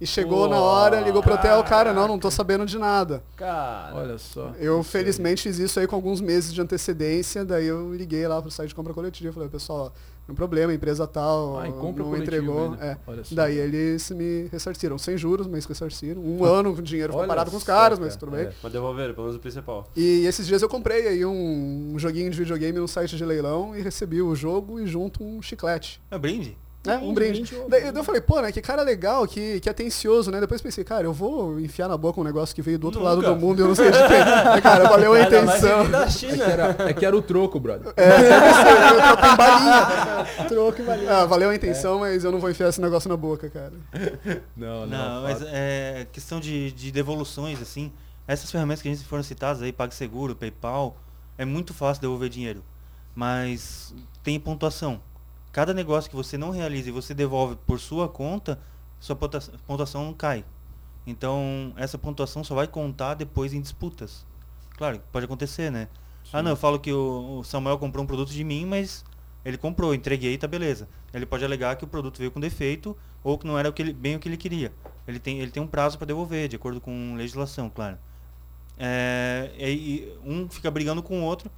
E 0.00 0.06
chegou 0.06 0.48
na 0.48 0.60
hora, 0.60 1.00
ligou 1.00 1.20
pro 1.20 1.34
hotel, 1.34 1.62
cara, 1.64 1.92
não, 1.92 2.06
não 2.06 2.20
tô 2.20 2.30
sabendo 2.30 2.64
de 2.64 2.78
nada. 2.78 3.20
Cara. 3.36 3.96
Olha 3.96 4.16
só. 4.16 4.52
Eu 4.56 4.80
felizmente 4.84 5.42
fiz 5.42 5.58
isso 5.58 5.80
aí 5.80 5.88
com 5.88 5.96
alguns 5.96 6.20
meses 6.20 6.54
de 6.54 6.60
antecedência, 6.60 7.44
daí 7.44 7.66
eu 7.66 7.92
liguei 7.92 8.26
lá 8.28 8.40
pro 8.40 8.48
site 8.48 8.68
de 8.68 8.76
compra 8.76 8.94
coletiva, 8.94 9.32
falei, 9.32 9.48
pessoal, 9.48 9.92
não 10.28 10.34
problema, 10.34 10.70
a 10.70 10.74
empresa 10.74 11.06
tal 11.06 11.58
Ah, 11.58 11.66
compra 11.72 12.04
não 12.04 12.14
entregou. 12.16 12.72
ainda. 12.72 12.84
É. 12.84 12.98
Daí 13.32 13.56
eles 13.56 14.10
me 14.10 14.46
ressarciram, 14.52 14.98
sem 14.98 15.16
juros, 15.16 15.46
mas 15.46 15.64
ressarciram. 15.64 16.20
Um 16.20 16.44
ano 16.44 16.70
o 16.70 16.82
dinheiro 16.82 17.12
foi 17.14 17.20
Olha 17.22 17.28
parado 17.28 17.50
com 17.50 17.56
os 17.56 17.64
caras, 17.64 17.98
mas 17.98 18.14
tudo 18.14 18.32
bem. 18.32 18.42
É. 18.46 18.52
Mas 18.62 18.70
devolveram, 18.72 19.14
pelo 19.14 19.26
menos 19.26 19.36
o 19.38 19.40
principal. 19.40 19.88
E 19.96 20.26
esses 20.26 20.46
dias 20.46 20.60
eu 20.60 20.68
comprei 20.68 21.08
aí 21.08 21.24
um, 21.24 21.92
um 21.94 21.98
joguinho 21.98 22.30
de 22.30 22.36
videogame 22.36 22.78
no 22.78 22.86
site 22.86 23.16
de 23.16 23.24
leilão 23.24 23.74
e 23.74 23.80
recebi 23.80 24.20
o 24.20 24.34
jogo 24.34 24.78
e 24.78 24.86
junto 24.86 25.24
um 25.24 25.40
chiclete. 25.40 26.00
É 26.10 26.18
brinde? 26.18 26.58
Né? 26.88 26.98
Um 27.02 27.12
brinde. 27.12 27.54
eu 27.94 28.04
falei, 28.04 28.20
pô, 28.20 28.40
né, 28.40 28.50
que 28.50 28.60
cara 28.62 28.82
legal, 28.82 29.26
que, 29.26 29.60
que 29.60 29.68
atencioso, 29.68 30.30
né? 30.30 30.40
Depois 30.40 30.60
pensei, 30.60 30.82
cara, 30.82 31.04
eu 31.04 31.12
vou 31.12 31.60
enfiar 31.60 31.88
na 31.88 31.96
boca 31.96 32.20
um 32.20 32.24
negócio 32.24 32.54
que 32.54 32.62
veio 32.62 32.78
do 32.78 32.86
outro 32.86 33.02
lado 33.02 33.16
Nunca. 33.18 33.34
do 33.34 33.36
mundo 33.40 33.60
e 33.60 33.62
eu 33.62 33.68
não 33.68 33.74
sei 33.74 33.90
de 33.90 33.98
quem. 33.98 34.18
Cara, 34.62 34.88
valeu 34.88 35.12
a 35.12 35.20
intenção. 35.20 35.88
da 35.90 36.04
É 36.04 36.06
que, 36.08 36.42
era, 36.42 36.76
é 36.78 36.92
que 36.92 37.06
era 37.06 37.16
o 37.16 37.22
troco, 37.22 37.60
brother. 37.60 37.92
É, 37.96 38.08
eu 38.08 39.00
troco 39.00 39.26
em 39.26 39.36
balinha. 39.36 39.88
Troco 40.48 40.82
em 40.82 40.84
balinha. 40.84 41.10
Ah, 41.10 41.26
valeu 41.26 41.50
a 41.50 41.54
intenção, 41.54 42.00
mas 42.00 42.24
eu 42.24 42.32
não 42.32 42.38
vou 42.38 42.50
enfiar 42.50 42.68
esse 42.68 42.80
negócio 42.80 43.08
na 43.08 43.16
boca, 43.16 43.48
cara. 43.50 43.72
Não, 44.56 44.86
Não, 44.86 45.22
mas 45.22 45.42
é 45.42 46.06
questão 46.12 46.40
de, 46.40 46.72
de 46.72 46.90
devoluções, 46.90 47.60
assim. 47.60 47.92
Essas 48.26 48.50
ferramentas 48.50 48.82
que 48.82 48.88
a 48.88 48.94
gente 48.94 49.04
foram 49.06 49.22
citadas 49.22 49.62
aí, 49.62 49.72
PagSeguro, 49.72 50.34
PayPal, 50.34 50.96
é 51.36 51.44
muito 51.44 51.72
fácil 51.72 52.00
devolver 52.00 52.28
dinheiro. 52.28 52.62
Mas 53.14 53.94
tem 54.22 54.38
pontuação. 54.38 55.00
Cada 55.58 55.74
negócio 55.74 56.08
que 56.08 56.14
você 56.14 56.38
não 56.38 56.52
realiza 56.52 56.88
e 56.88 56.92
você 56.92 57.12
devolve 57.12 57.56
por 57.66 57.80
sua 57.80 58.08
conta, 58.08 58.60
sua 59.00 59.16
pontua- 59.16 59.42
pontuação 59.66 60.04
não 60.04 60.14
cai. 60.14 60.44
Então, 61.04 61.72
essa 61.76 61.98
pontuação 61.98 62.44
só 62.44 62.54
vai 62.54 62.68
contar 62.68 63.14
depois 63.14 63.52
em 63.52 63.60
disputas. 63.60 64.24
Claro, 64.76 65.02
pode 65.10 65.24
acontecer, 65.24 65.68
né? 65.68 65.88
Ah, 66.32 66.44
não, 66.44 66.52
eu 66.52 66.56
falo 66.56 66.78
que 66.78 66.92
o 66.92 67.42
Samuel 67.42 67.76
comprou 67.76 68.04
um 68.04 68.06
produto 68.06 68.30
de 68.30 68.44
mim, 68.44 68.66
mas 68.66 69.04
ele 69.44 69.58
comprou, 69.58 69.92
entreguei, 69.92 70.38
tá 70.38 70.46
beleza. 70.46 70.88
Ele 71.12 71.26
pode 71.26 71.44
alegar 71.44 71.74
que 71.74 71.82
o 71.82 71.88
produto 71.88 72.18
veio 72.18 72.30
com 72.30 72.38
defeito 72.38 72.96
ou 73.24 73.36
que 73.36 73.44
não 73.44 73.58
era 73.58 73.68
o 73.68 73.72
que 73.72 73.82
ele- 73.82 73.92
bem 73.92 74.14
o 74.14 74.20
que 74.20 74.28
ele 74.28 74.36
queria. 74.36 74.72
Ele 75.08 75.18
tem, 75.18 75.40
ele 75.40 75.50
tem 75.50 75.60
um 75.60 75.66
prazo 75.66 75.98
para 75.98 76.06
devolver, 76.06 76.46
de 76.46 76.54
acordo 76.54 76.80
com 76.80 77.16
legislação, 77.16 77.68
claro. 77.68 77.98
É, 78.78 79.50
e 79.58 80.16
um 80.24 80.48
fica 80.48 80.70
brigando 80.70 81.02
com 81.02 81.20
o 81.20 81.24
outro. 81.24 81.50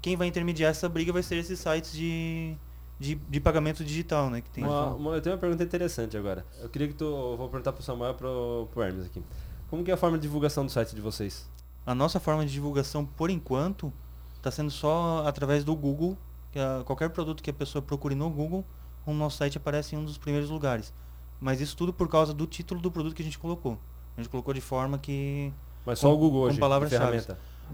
Quem 0.00 0.14
vai 0.14 0.28
intermediar 0.28 0.70
essa 0.70 0.88
briga 0.88 1.12
vai 1.12 1.24
ser 1.24 1.34
esses 1.34 1.58
sites 1.58 1.90
de, 1.92 2.56
de, 3.00 3.14
de 3.16 3.40
pagamento 3.40 3.82
digital, 3.82 4.28
né? 4.30 4.40
Que 4.42 4.50
tem 4.50 4.62
Uma- 4.62 4.94
uma- 4.94 5.14
eu 5.14 5.22
tenho 5.22 5.34
uma 5.34 5.40
pergunta 5.40 5.64
interessante 5.64 6.16
agora. 6.16 6.44
Eu 6.60 6.68
queria 6.68 6.86
que 6.86 6.94
tu. 6.94 7.04
eu 7.04 7.36
Vou 7.36 7.48
perguntar 7.48 7.72
pro 7.72 7.82
Samuel 7.82 8.10
e 8.12 8.14
pro, 8.14 8.68
pro 8.70 8.82
Hermes 8.82 9.06
aqui. 9.06 9.22
Como 9.70 9.82
que 9.82 9.90
é 9.90 9.94
a 9.94 9.96
forma 9.96 10.18
de 10.18 10.22
divulgação 10.22 10.64
do 10.66 10.70
site 10.70 10.94
de 10.94 11.00
vocês? 11.00 11.48
A 11.86 11.94
nossa 11.94 12.20
forma 12.20 12.44
de 12.44 12.52
divulgação, 12.52 13.04
por 13.06 13.30
enquanto, 13.30 13.90
está 14.36 14.50
sendo 14.50 14.70
só 14.70 15.24
através 15.26 15.64
do 15.64 15.74
Google. 15.74 16.16
A- 16.54 16.84
qualquer 16.84 17.08
produto 17.10 17.42
que 17.42 17.48
a 17.50 17.54
pessoa 17.54 17.80
procure 17.80 18.14
no 18.14 18.28
Google, 18.28 18.64
o 19.06 19.14
nosso 19.14 19.38
site 19.38 19.56
aparece 19.56 19.96
em 19.96 19.98
um 19.98 20.04
dos 20.04 20.18
primeiros 20.18 20.50
lugares. 20.50 20.92
Mas 21.40 21.60
isso 21.62 21.74
tudo 21.76 21.92
por 21.92 22.06
causa 22.08 22.34
do 22.34 22.46
título 22.46 22.80
do 22.82 22.90
produto 22.90 23.14
que 23.14 23.22
a 23.22 23.24
gente 23.24 23.38
colocou. 23.38 23.78
A 24.16 24.20
gente 24.20 24.28
colocou 24.30 24.52
de 24.52 24.60
forma 24.60 24.98
que 24.98 25.50
Mas 25.86 25.98
só 25.98 26.08
Com- 26.08 26.14
o 26.14 26.18
Google 26.18 26.40
com 26.42 26.46
hoje. 26.48 26.58
palavras-chave. 26.60 27.24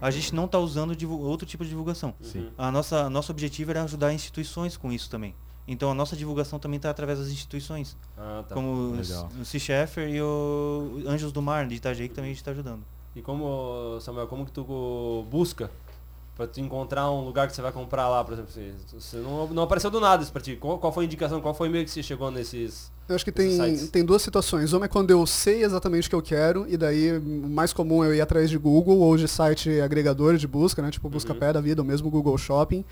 A 0.00 0.10
gente 0.10 0.34
não 0.34 0.44
está 0.46 0.58
usando 0.58 0.94
outro 1.20 1.46
tipo 1.46 1.64
de 1.64 1.70
divulgação. 1.70 2.14
Sim. 2.20 2.48
A 2.56 2.70
nossa 2.70 3.08
nosso 3.10 3.30
objetivo 3.32 3.70
era 3.70 3.82
ajudar 3.82 4.12
instituições 4.12 4.76
com 4.76 4.92
isso 4.92 5.08
também. 5.10 5.34
Então 5.68 5.90
a 5.90 5.94
nossa 5.94 6.14
divulgação 6.14 6.58
também 6.58 6.76
está 6.76 6.90
através 6.90 7.18
das 7.18 7.28
instituições, 7.28 7.96
Ah, 8.16 8.44
tá. 8.48 8.54
como 8.54 8.68
o 8.68 8.90
legal. 8.92 9.28
O 9.40 9.44
Sea 9.44 9.88
e 10.08 10.20
o 10.22 11.02
Anjos 11.06 11.32
do 11.32 11.42
Mar 11.42 11.66
de 11.66 11.74
Itajaí 11.74 12.08
que 12.08 12.14
também 12.14 12.30
a 12.30 12.32
gente 12.32 12.40
está 12.42 12.52
ajudando. 12.52 12.84
E 13.16 13.22
como, 13.22 13.98
Samuel, 14.00 14.26
como 14.28 14.44
que 14.44 14.52
tu 14.52 15.24
busca 15.30 15.70
pra 16.36 16.46
tu 16.46 16.60
encontrar 16.60 17.10
um 17.10 17.24
lugar 17.24 17.48
que 17.48 17.56
você 17.56 17.62
vai 17.62 17.72
comprar 17.72 18.08
lá, 18.08 18.22
por 18.22 18.34
exemplo? 18.34 18.52
Você, 18.52 19.16
não, 19.16 19.48
não 19.48 19.62
apareceu 19.62 19.90
do 19.90 19.98
nada 19.98 20.22
isso 20.22 20.30
pra 20.30 20.42
ti. 20.42 20.54
Qual, 20.54 20.78
qual 20.78 20.92
foi 20.92 21.04
a 21.04 21.06
indicação? 21.06 21.40
Qual 21.40 21.54
foi 21.54 21.68
o 21.68 21.70
meio 21.72 21.84
que 21.84 21.90
você 21.90 22.02
chegou 22.02 22.30
nesses... 22.30 22.92
Eu 23.08 23.14
acho 23.14 23.24
que 23.24 23.32
tem, 23.32 23.50
sites. 23.52 23.88
tem 23.88 24.04
duas 24.04 24.20
situações. 24.20 24.72
Uma 24.72 24.84
é 24.84 24.88
quando 24.88 25.10
eu 25.10 25.24
sei 25.26 25.64
exatamente 25.64 26.08
o 26.08 26.10
que 26.10 26.14
eu 26.14 26.22
quero, 26.22 26.66
e 26.68 26.76
daí 26.76 27.16
o 27.16 27.48
mais 27.48 27.72
comum 27.72 28.04
é 28.04 28.08
eu 28.08 28.14
ir 28.14 28.20
atrás 28.20 28.50
de 28.50 28.58
Google 28.58 28.98
ou 28.98 29.16
de 29.16 29.26
site 29.26 29.80
agregador 29.80 30.36
de 30.36 30.46
busca, 30.46 30.82
né? 30.82 30.90
Tipo 30.90 31.08
Buscapé 31.08 31.52
da 31.52 31.60
vida, 31.60 31.80
ou 31.80 31.86
mesmo 31.86 32.10
Google 32.10 32.36
Shopping. 32.36 32.84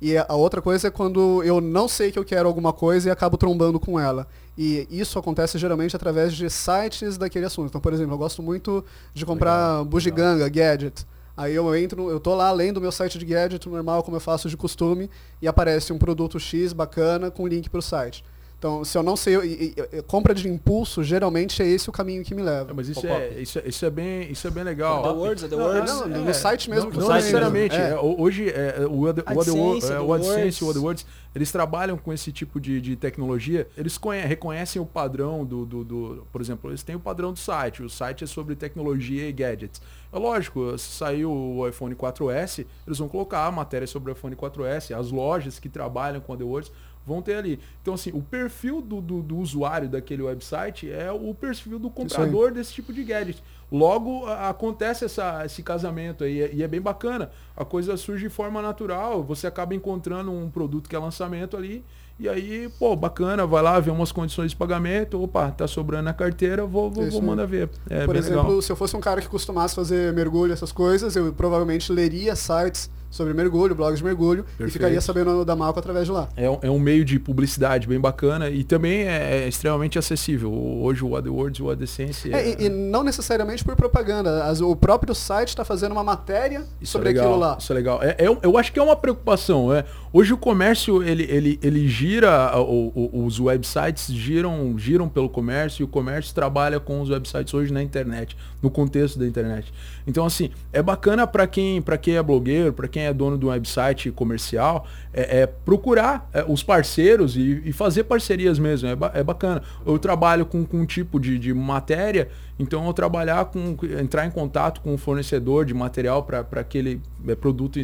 E 0.00 0.16
a 0.16 0.34
outra 0.34 0.62
coisa 0.62 0.88
é 0.88 0.90
quando 0.90 1.42
eu 1.42 1.60
não 1.60 1.86
sei 1.86 2.10
que 2.10 2.18
eu 2.18 2.24
quero 2.24 2.48
alguma 2.48 2.72
coisa 2.72 3.08
e 3.08 3.12
acabo 3.12 3.36
trombando 3.36 3.78
com 3.78 3.98
ela. 3.98 4.26
E 4.56 4.88
isso 4.90 5.18
acontece 5.18 5.58
geralmente 5.58 5.94
através 5.94 6.34
de 6.34 6.48
sites 6.48 7.18
daquele 7.18 7.46
assunto. 7.46 7.68
Então, 7.68 7.80
por 7.80 7.92
exemplo, 7.92 8.14
eu 8.14 8.18
gosto 8.18 8.42
muito 8.42 8.84
de 9.12 9.26
comprar 9.26 9.70
Legal, 9.70 9.84
bugiganga, 9.84 10.48
gadget. 10.48 11.04
Aí 11.38 11.54
eu 11.54 11.72
entro, 11.76 12.10
eu 12.10 12.18
tô 12.18 12.34
lá 12.34 12.50
lendo 12.50 12.80
meu 12.80 12.90
site 12.90 13.16
de 13.16 13.24
gadget 13.24 13.68
normal, 13.68 14.02
como 14.02 14.16
eu 14.16 14.20
faço 14.20 14.48
de 14.48 14.56
costume, 14.56 15.08
e 15.40 15.46
aparece 15.46 15.92
um 15.92 15.98
produto 15.98 16.36
X 16.40 16.72
bacana 16.72 17.30
com 17.30 17.46
link 17.46 17.70
para 17.70 17.78
o 17.78 17.82
site. 17.82 18.24
Então, 18.58 18.84
se 18.84 18.98
eu 18.98 19.04
não 19.04 19.14
sei, 19.16 19.36
e- 19.36 19.74
e- 19.76 19.98
e- 19.98 20.02
compra 20.02 20.34
de 20.34 20.48
impulso, 20.48 21.04
geralmente 21.04 21.62
é 21.62 21.66
esse 21.66 21.88
o 21.88 21.92
caminho 21.92 22.24
que 22.24 22.34
me 22.34 22.42
É, 22.42 22.44
leva. 22.44 22.74
mas 22.74 22.88
isso 22.88 23.06
é, 23.06 23.40
isso, 23.40 23.58
é, 23.60 23.62
isso 23.68 23.86
é 23.86 23.90
bem, 23.90 24.32
isso 24.32 24.48
é 24.48 24.50
bem 24.50 24.64
The 24.64 24.70
legal. 24.70 25.16
Words, 25.16 25.48
The 25.48 25.54
Não, 25.56 25.64
Words. 25.64 25.92
não, 25.94 26.08
no 26.08 26.30
é, 26.30 26.32
site 26.32 26.68
mesmo 26.68 26.86
Não, 26.86 26.90
que 26.90 26.98
não 26.98 27.04
o 27.04 27.08
site 27.08 27.22
necessariamente. 27.22 27.76
É. 27.76 27.90
É, 27.90 27.96
hoje, 28.00 28.48
é, 28.50 28.84
o, 28.84 29.02
o 29.02 29.08
AdSense, 29.08 29.92
é, 29.92 30.00
o 30.00 30.12
AdSense, 30.12 30.64
o 30.64 30.70
AdWords, 30.70 31.06
eles 31.36 31.52
trabalham 31.52 31.96
com 31.96 32.12
esse 32.12 32.32
tipo 32.32 32.58
de, 32.60 32.80
de 32.80 32.96
tecnologia. 32.96 33.68
Eles 33.76 33.96
conhe- 33.96 34.24
reconhecem 34.26 34.82
o 34.82 34.86
padrão 34.86 35.44
do, 35.44 35.64
do, 35.64 35.84
do- 35.84 36.26
Por 36.32 36.40
exemplo, 36.40 36.68
eles 36.68 36.82
têm 36.82 36.96
o 36.96 37.00
padrão 37.00 37.32
do 37.32 37.38
site. 37.38 37.80
O 37.84 37.88
site 37.88 38.24
é 38.24 38.26
sobre 38.26 38.56
tecnologia 38.56 39.28
e 39.28 39.32
gadgets. 39.32 39.80
É 40.12 40.18
lógico, 40.18 40.76
se 40.78 40.90
saiu 40.96 41.30
o 41.30 41.68
iPhone 41.68 41.94
4S, 41.94 42.66
eles 42.86 42.98
vão 42.98 43.08
colocar 43.08 43.46
a 43.46 43.52
matéria 43.52 43.86
sobre 43.86 44.10
o 44.10 44.12
iPhone 44.14 44.34
4S. 44.34 44.92
As 44.98 45.12
lojas 45.12 45.60
que 45.60 45.68
trabalham 45.68 46.20
com 46.20 46.32
AdWords 46.32 46.72
vão 47.08 47.20
ter 47.22 47.34
ali. 47.36 47.58
Então, 47.82 47.94
assim, 47.94 48.10
o 48.12 48.22
perfil 48.22 48.80
do, 48.80 49.00
do, 49.00 49.22
do 49.22 49.36
usuário 49.38 49.88
daquele 49.88 50.22
website 50.22 50.90
é 50.90 51.10
o 51.10 51.34
perfil 51.34 51.78
do 51.78 51.88
comprador 51.90 52.52
desse 52.52 52.72
tipo 52.74 52.92
de 52.92 53.02
gadget. 53.02 53.42
Logo, 53.72 54.26
a- 54.26 54.48
acontece 54.50 55.04
essa, 55.04 55.44
esse 55.44 55.62
casamento 55.62 56.22
aí, 56.24 56.50
e 56.54 56.62
é 56.62 56.68
bem 56.68 56.80
bacana. 56.80 57.30
A 57.56 57.64
coisa 57.64 57.96
surge 57.96 58.24
de 58.24 58.30
forma 58.30 58.62
natural, 58.62 59.22
você 59.22 59.46
acaba 59.46 59.74
encontrando 59.74 60.30
um 60.30 60.48
produto 60.50 60.88
que 60.88 60.94
é 60.94 60.98
lançamento 60.98 61.56
ali, 61.56 61.84
E 62.20 62.28
aí, 62.28 62.68
pô, 62.80 62.96
bacana, 62.96 63.46
vai 63.46 63.62
lá, 63.62 63.78
vê 63.78 63.92
umas 63.92 64.10
condições 64.10 64.50
de 64.50 64.56
pagamento, 64.56 65.22
opa, 65.22 65.52
tá 65.52 65.68
sobrando 65.68 66.02
na 66.02 66.12
carteira, 66.12 66.66
vou, 66.66 66.90
vou, 66.90 67.08
vou 67.08 67.22
mandar 67.22 67.46
ver. 67.46 67.70
É, 67.88 68.04
Por 68.06 68.16
exemplo, 68.16 68.42
legal. 68.48 68.60
se 68.62 68.72
eu 68.72 68.74
fosse 68.74 68.96
um 68.96 69.00
cara 69.00 69.20
que 69.20 69.28
costumasse 69.28 69.72
fazer 69.76 70.12
mergulho, 70.12 70.52
essas 70.52 70.72
coisas, 70.72 71.14
eu 71.14 71.32
provavelmente 71.32 71.92
leria 71.92 72.34
sites 72.34 72.90
sobre 73.10 73.32
mergulho, 73.32 73.74
blogs 73.74 73.98
de 73.98 74.04
mergulho, 74.04 74.44
Perfeito. 74.44 74.68
e 74.68 74.72
ficaria 74.72 75.00
sabendo 75.00 75.44
da 75.44 75.56
Malco 75.56 75.78
através 75.78 76.06
de 76.06 76.12
lá. 76.12 76.28
É, 76.36 76.44
é, 76.44 76.70
um 76.70 76.78
meio 76.78 77.04
de 77.04 77.18
publicidade 77.18 77.86
bem 77.86 77.98
bacana 77.98 78.50
e 78.50 78.64
também 78.64 79.02
é, 79.02 79.44
é 79.44 79.48
extremamente 79.48 79.98
acessível. 79.98 80.52
Hoje 80.52 81.04
o 81.04 81.16
AdWords 81.16 81.60
e 81.60 81.62
o 81.62 81.70
AdSense... 81.70 82.32
É, 82.32 82.40
é... 82.40 82.62
E, 82.62 82.66
e, 82.66 82.68
não 82.68 83.02
necessariamente 83.02 83.64
por 83.64 83.76
propaganda. 83.76 84.44
As, 84.44 84.60
o 84.60 84.74
próprio 84.76 85.14
site 85.14 85.48
está 85.48 85.64
fazendo 85.64 85.92
uma 85.92 86.04
matéria 86.04 86.64
isso 86.80 86.92
sobre 86.92 87.08
legal, 87.08 87.26
aquilo 87.26 87.40
lá. 87.40 87.56
Isso 87.58 87.72
é 87.72 87.74
legal. 87.74 88.02
É, 88.02 88.16
é 88.18 88.28
eu 88.42 88.58
acho 88.58 88.72
que 88.72 88.78
é 88.78 88.82
uma 88.82 88.96
preocupação. 88.96 89.72
É. 89.72 89.84
Hoje 90.12 90.32
o 90.32 90.38
comércio, 90.38 91.02
ele, 91.02 91.24
ele, 91.24 91.58
ele 91.62 91.88
gira, 91.88 92.58
o, 92.58 92.92
o, 92.94 93.24
os 93.24 93.38
websites 93.38 94.06
giram, 94.12 94.78
giram 94.78 95.08
pelo 95.08 95.28
comércio 95.28 95.82
e 95.82 95.84
o 95.84 95.88
comércio 95.88 96.34
trabalha 96.34 96.80
com 96.80 97.00
os 97.00 97.10
websites 97.10 97.52
hoje 97.52 97.72
na 97.72 97.82
internet, 97.82 98.36
no 98.62 98.70
contexto 98.70 99.18
da 99.18 99.26
internet. 99.26 99.72
Então, 100.06 100.24
assim, 100.24 100.50
é 100.72 100.82
bacana 100.82 101.26
para 101.26 101.46
quem, 101.46 101.82
quem 102.00 102.16
é 102.16 102.22
blogueiro, 102.22 102.72
para 102.72 102.88
quem 102.88 102.97
é 103.00 103.12
dono 103.12 103.38
de 103.38 103.44
um 103.44 103.48
website 103.48 104.10
comercial, 104.10 104.86
é, 105.12 105.40
é 105.40 105.46
procurar 105.46 106.28
é, 106.32 106.44
os 106.46 106.62
parceiros 106.62 107.36
e, 107.36 107.62
e, 107.64 107.72
fazer 107.72 108.04
parcerias 108.04 108.58
mesmo. 108.58 108.88
É, 108.88 108.96
ba 108.96 109.10
é 109.14 109.22
bacana. 109.22 109.62
Eu 109.86 109.98
trabalho 109.98 110.46
com, 110.46 110.64
com 110.64 110.80
um 110.80 110.86
tipo 110.86 111.18
de, 111.18 111.38
de 111.38 111.52
matéria, 111.52 112.28
então 112.58 112.86
eu 112.86 112.92
trabalhar 112.92 113.44
com, 113.46 113.76
entrar 114.00 114.26
em 114.26 114.30
contato 114.30 114.80
com 114.80 114.94
um 114.94 114.98
fornecedor 114.98 115.64
de 115.64 115.74
material 115.74 116.22
para 116.22 116.46
aquele 116.60 117.00
é, 117.26 117.34
produto, 117.34 117.78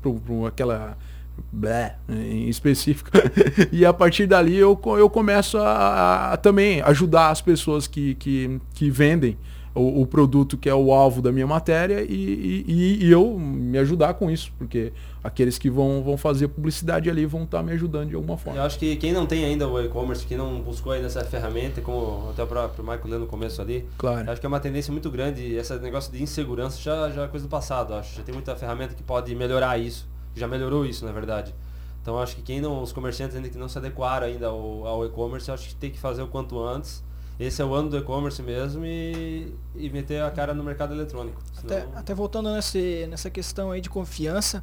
para 0.00 0.48
aquela 0.48 0.96
blé, 1.52 1.96
em 2.08 2.48
específico. 2.48 3.10
e 3.70 3.84
a 3.84 3.92
partir 3.92 4.26
dali 4.26 4.56
eu, 4.56 4.78
eu 4.98 5.08
começo 5.08 5.58
a, 5.58 6.32
a, 6.32 6.36
também 6.36 6.80
ajudar 6.82 7.30
as 7.30 7.40
pessoas 7.40 7.86
que, 7.86 8.14
que, 8.16 8.60
que 8.74 8.90
vendem 8.90 9.36
o, 9.78 10.02
o, 10.02 10.06
produto 10.06 10.56
que 10.56 10.68
é 10.68 10.74
o 10.74 10.92
alvo 10.92 11.22
da 11.22 11.30
minha 11.30 11.46
matéria 11.46 12.02
e, 12.02 12.64
e, 12.66 13.04
e, 13.04 13.10
eu 13.10 13.38
me 13.38 13.78
ajudar 13.78 14.14
com 14.14 14.30
isso, 14.30 14.52
porque 14.58 14.92
aqueles 15.22 15.58
que 15.58 15.70
vão, 15.70 16.02
vão 16.02 16.16
fazer 16.16 16.48
publicidade 16.48 17.08
ali 17.08 17.24
vão 17.24 17.44
estar 17.44 17.58
tá 17.58 17.62
me 17.62 17.72
ajudando 17.72 18.08
de 18.08 18.14
alguma 18.14 18.36
forma. 18.36 18.58
Eu 18.58 18.64
acho 18.64 18.78
que 18.78 18.96
quem 18.96 19.12
não 19.12 19.26
tem 19.26 19.44
ainda 19.44 19.68
o 19.68 19.80
e-commerce, 19.80 20.26
que 20.26 20.36
não 20.36 20.60
buscou 20.60 20.92
ainda 20.92 21.06
essa 21.06 21.24
ferramenta, 21.24 21.80
como 21.80 22.30
até 22.30 22.42
o 22.42 22.46
próprio 22.46 22.82
Michael 22.82 23.06
leu 23.06 23.18
no 23.20 23.26
começo 23.26 23.62
ali, 23.62 23.86
claro. 23.96 24.30
acho 24.30 24.40
que 24.40 24.46
é 24.46 24.48
uma 24.48 24.60
tendência 24.60 24.92
muito 24.92 25.10
grande, 25.10 25.54
esse 25.54 25.74
negócio 25.78 26.12
de 26.12 26.22
insegurança 26.22 26.80
já, 26.80 27.10
já 27.10 27.24
é 27.24 27.28
coisa 27.28 27.46
do 27.46 27.50
passado, 27.50 27.94
acho. 27.94 28.16
Já 28.16 28.22
tem 28.22 28.34
muita 28.34 28.54
ferramenta 28.56 28.94
que 28.94 29.02
pode 29.02 29.34
melhorar 29.34 29.78
isso, 29.78 30.08
já 30.34 30.48
melhorou 30.48 30.84
isso, 30.84 31.04
na 31.04 31.12
verdade. 31.12 31.54
Então 32.02 32.18
acho 32.18 32.36
que 32.36 32.42
quem 32.42 32.60
não, 32.60 32.82
os 32.82 32.92
comerciantes 32.92 33.36
ainda 33.36 33.48
que 33.48 33.58
não 33.58 33.68
se 33.68 33.76
adequaram 33.76 34.26
ainda 34.26 34.46
ao, 34.46 34.86
ao 34.86 35.06
e-commerce, 35.06 35.50
acho 35.50 35.68
que 35.68 35.74
tem 35.74 35.90
que 35.90 35.98
fazer 35.98 36.22
o 36.22 36.26
quanto 36.26 36.58
antes 36.58 37.06
esse 37.38 37.62
é 37.62 37.64
o 37.64 37.72
ano 37.72 37.88
do 37.88 37.96
e-commerce 37.96 38.42
mesmo 38.42 38.84
e, 38.84 39.54
e 39.76 39.88
meter 39.90 40.22
a 40.22 40.30
cara 40.30 40.52
no 40.52 40.64
mercado 40.64 40.92
eletrônico. 40.92 41.40
Senão... 41.54 41.76
Até, 41.76 41.98
até 41.98 42.14
voltando 42.14 42.52
nesse, 42.52 43.06
nessa 43.08 43.30
questão 43.30 43.70
aí 43.70 43.80
de 43.80 43.88
confiança, 43.88 44.62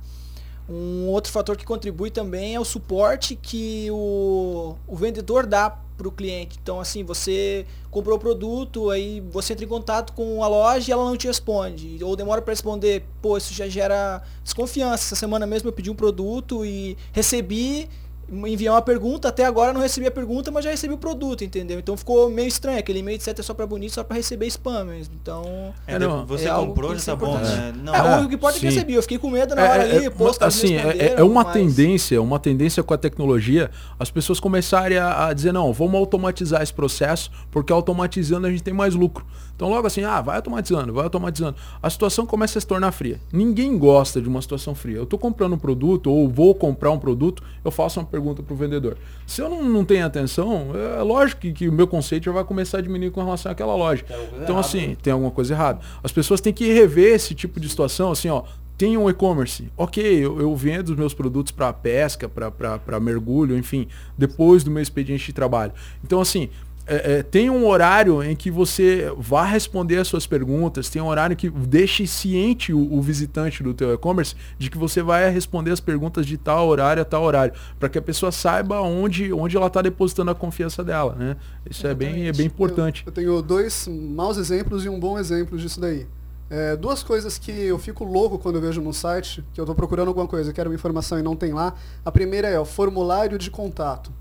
um 0.68 1.08
outro 1.08 1.32
fator 1.32 1.56
que 1.56 1.64
contribui 1.64 2.10
também 2.10 2.56
é 2.56 2.60
o 2.60 2.66
suporte 2.66 3.36
que 3.36 3.88
o, 3.92 4.76
o 4.88 4.96
vendedor 4.96 5.46
dá 5.46 5.70
para 5.70 6.08
o 6.08 6.12
cliente. 6.12 6.60
Então, 6.62 6.80
assim, 6.80 7.04
você 7.04 7.66
comprou 7.90 8.18
o 8.18 8.20
produto, 8.20 8.90
aí 8.90 9.22
você 9.32 9.54
entra 9.54 9.64
em 9.64 9.68
contato 9.68 10.12
com 10.14 10.44
a 10.44 10.48
loja 10.48 10.90
e 10.90 10.92
ela 10.92 11.06
não 11.06 11.16
te 11.16 11.28
responde. 11.28 12.04
Ou 12.04 12.16
demora 12.16 12.42
para 12.42 12.52
responder, 12.52 13.06
pô, 13.22 13.38
isso 13.38 13.54
já 13.54 13.68
gera 13.68 14.22
desconfiança. 14.44 15.06
Essa 15.06 15.16
semana 15.16 15.46
mesmo 15.46 15.70
eu 15.70 15.74
pedi 15.74 15.90
um 15.90 15.96
produto 15.96 16.66
e 16.66 16.98
recebi 17.14 17.88
enviar 18.32 18.74
uma 18.74 18.82
pergunta, 18.82 19.30
até 19.30 19.46
agora 19.46 19.72
não 19.72 19.82
recebi 19.82 20.08
a 20.08 20.12
pergunta, 20.12 20.52
mas 20.52 20.64
já 20.64 20.72
recebi 20.72 20.94
o 20.94 20.98
produto, 20.98 21.44
entendeu? 21.44 21.80
Então 21.80 21.96
ficou 21.96 22.30
meio 22.30 22.48
estranho, 22.48 22.80
aquele 22.80 23.00
e-mail 23.00 23.18
de 23.18 23.24
set 23.24 23.40
é 23.40 23.44
só 23.44 23.54
para 23.54 23.68
bonito, 23.68 23.94
só 23.94 24.04
para 24.04 24.18
receber 24.18 24.48
spam 24.48 24.86
mesmo. 24.86 25.16
Então, 25.22 25.74
é, 25.86 26.00
não, 26.00 26.26
você 26.26 26.48
é 26.48 26.54
comprou, 26.54 26.96
já 26.96 27.06
tá 27.06 27.16
bom, 27.16 27.38
né? 27.38 27.74
Não, 27.84 27.94
é, 27.94 28.22
o 28.22 28.30
que 28.30 28.36
importa 28.36 28.58
é 28.58 28.60
que 28.60 28.66
recebi, 28.66 28.94
eu 28.94 29.02
fiquei 29.02 29.18
com 29.18 29.30
medo 29.30 29.56
na 29.56 29.62
é, 29.62 29.70
hora 29.70 29.88
é, 29.88 29.98
ali, 29.98 30.10
posto, 30.10 30.44
assim, 30.44 30.76
é, 30.76 31.16
é 31.18 31.24
uma 31.24 31.44
mas... 31.44 31.54
tendência, 31.54 32.22
uma 32.22 32.40
tendência 32.40 32.82
com 32.82 32.94
a 32.94 32.98
tecnologia, 32.98 33.70
as 34.00 34.10
pessoas 34.10 34.40
começarem 34.40 34.98
a, 34.98 35.28
a 35.28 35.34
dizer, 35.34 35.52
não, 35.52 35.72
vamos 35.72 35.96
automatizar 35.96 36.62
esse 36.62 36.74
processo, 36.74 37.32
porque 37.52 37.72
automatizando 37.72 38.48
a 38.48 38.50
gente 38.50 38.64
tem 38.64 38.74
mais 38.74 38.96
lucro. 38.96 39.26
Então 39.56 39.70
logo 39.70 39.88
assim, 39.88 40.04
ah, 40.04 40.22
vai 40.22 40.36
automatizando, 40.36 40.94
vai 40.94 41.06
automatizando. 41.06 41.56
A 41.82 41.90
situação 41.90 42.26
começa 42.26 42.58
a 42.58 42.62
se 42.62 42.68
tornar 42.68 42.92
fria. 42.92 43.22
Ninguém 43.32 43.78
gosta 43.78 44.22
de 44.22 44.28
uma 44.28 44.42
situação 44.42 44.76
fria. 44.76 44.98
Eu 44.98 45.04
estou 45.04 45.18
comprando 45.18 45.54
um 45.54 45.58
produto 45.58 46.12
ou 46.12 46.28
vou 46.28 46.54
comprar 46.54 46.92
um 46.92 47.00
produto, 47.00 47.42
eu 47.64 47.72
faço 47.72 48.00
uma 48.00 48.06
pergunta 48.16 48.42
para 48.42 48.54
o 48.54 48.56
vendedor. 48.56 48.98
Se 49.28 49.42
eu 49.42 49.50
não, 49.50 49.62
não 49.62 49.84
tenho 49.84 50.06
atenção, 50.06 50.72
é 50.98 51.02
lógico 51.02 51.42
que, 51.42 51.52
que, 51.52 51.68
o 51.68 51.74
meu 51.74 51.86
conceito 51.86 52.24
já 52.24 52.32
vai 52.32 52.46
começar 52.46 52.78
a 52.78 52.82
diminuir 52.82 53.12
com 53.12 53.22
relação 53.22 53.52
àquela 53.52 53.76
loja. 53.76 54.06
Então 54.42 54.58
assim, 54.58 54.88
né? 54.88 54.98
tem 55.02 55.12
alguma 55.12 55.32
coisa 55.32 55.54
errada. 55.54 55.82
As 56.02 56.14
pessoas 56.14 56.40
têm 56.40 56.54
que 56.54 56.72
rever 56.72 57.14
esse 57.14 57.36
tipo 57.36 57.60
de 57.60 57.68
situação, 57.68 58.12
assim, 58.12 58.30
ó, 58.30 58.44
tem 58.78 58.98
um 58.98 59.10
e-commerce. 59.10 59.70
Ok, 59.76 60.02
eu, 60.04 60.40
eu, 60.40 60.56
vendo 60.56 60.90
os 60.90 60.96
meus 60.96 61.14
produtos 61.14 61.52
para 61.52 61.72
pesca, 61.74 62.30
para 62.30 63.00
mergulho, 63.00 63.58
enfim, 63.58 63.88
depois 64.18 64.64
do 64.64 64.72
meu 64.72 64.82
expediente 64.82 65.26
de 65.28 65.34
trabalho. 65.34 65.74
Então, 66.04 66.22
assim, 66.22 66.50
é, 66.88 67.18
é, 67.18 67.24
tem 67.24 67.50
um 67.50 67.66
horário 67.66 68.22
em 68.24 68.36
que 68.36 68.52
você 68.52 69.12
vá 69.18 69.44
responder 69.44 69.98
as 69.98 70.08
suas 70.08 70.28
perguntas, 70.28 70.90
tem 70.90 71.02
um 71.02 71.08
horário 71.08 71.36
que 71.36 71.50
deixe 71.50 72.06
ciente 72.06 72.72
o, 72.72 72.94
o 72.94 73.02
visitante 73.02 73.64
do 73.64 73.74
teu 73.74 73.94
e-commerce 73.94 74.36
de 74.58 74.70
que 74.70 74.78
você 74.78 75.02
vai 75.02 75.30
responder 75.32 75.72
as 75.72 75.80
perguntas 75.80 76.26
de 76.26 76.38
tal 76.38 76.68
horário 76.68 77.02
a 77.02 77.06
tal 77.06 77.24
horário, 77.24 77.54
para 77.80 77.90
que 77.90 77.98
a 77.98 78.02
pessoa 78.02 78.32
saiba 78.32 78.82
onde, 78.82 79.34
onde 79.34 79.58
ela 79.58 79.68
está 79.68 79.82
depositando 79.82 80.32
a 80.32 80.36
confiança 80.36 80.84
dela, 80.84 81.16
né? 81.16 81.36
Isso 81.70 81.88
é 81.88 81.94
bem, 81.96 82.28
é 82.28 82.32
bem 82.32 82.46
importante. 82.46 83.04
Eu, 83.06 83.10
eu, 83.10 83.14
tenho 83.14 83.42
dois 83.42 83.88
maus 83.88 84.38
exemplos 84.38 84.86
e 84.86 84.90
um 84.90 85.00
bom 85.00 85.18
exemplo 85.18 85.58
disso 85.58 85.80
daí. 85.80 86.06
É, 86.48 86.76
duas 86.76 87.02
coisas 87.02 87.40
que 87.40 87.52
eu 87.52 87.80
fico 87.80 88.04
louco 88.04 88.38
quando 88.38 88.56
eu 88.56 88.62
vejo 88.62 88.80
no 88.80 88.94
site, 88.94 89.44
que 89.54 89.60
eu 89.60 89.64
estou 89.64 89.74
procurando 89.74 90.10
alguma 90.10 90.28
coisa, 90.28 90.54
quero 90.54 90.70
uma 90.70 90.76
informação 90.76 91.18
e 91.18 91.24
não 91.24 91.36
tem 91.36 91.52
lá. 91.52 91.74
A 92.04 92.12
primeira 92.12 92.48
é 92.48 92.60
o 92.60 92.66
formulário 92.66 93.40
de 93.40 93.50
contato. 93.50 94.12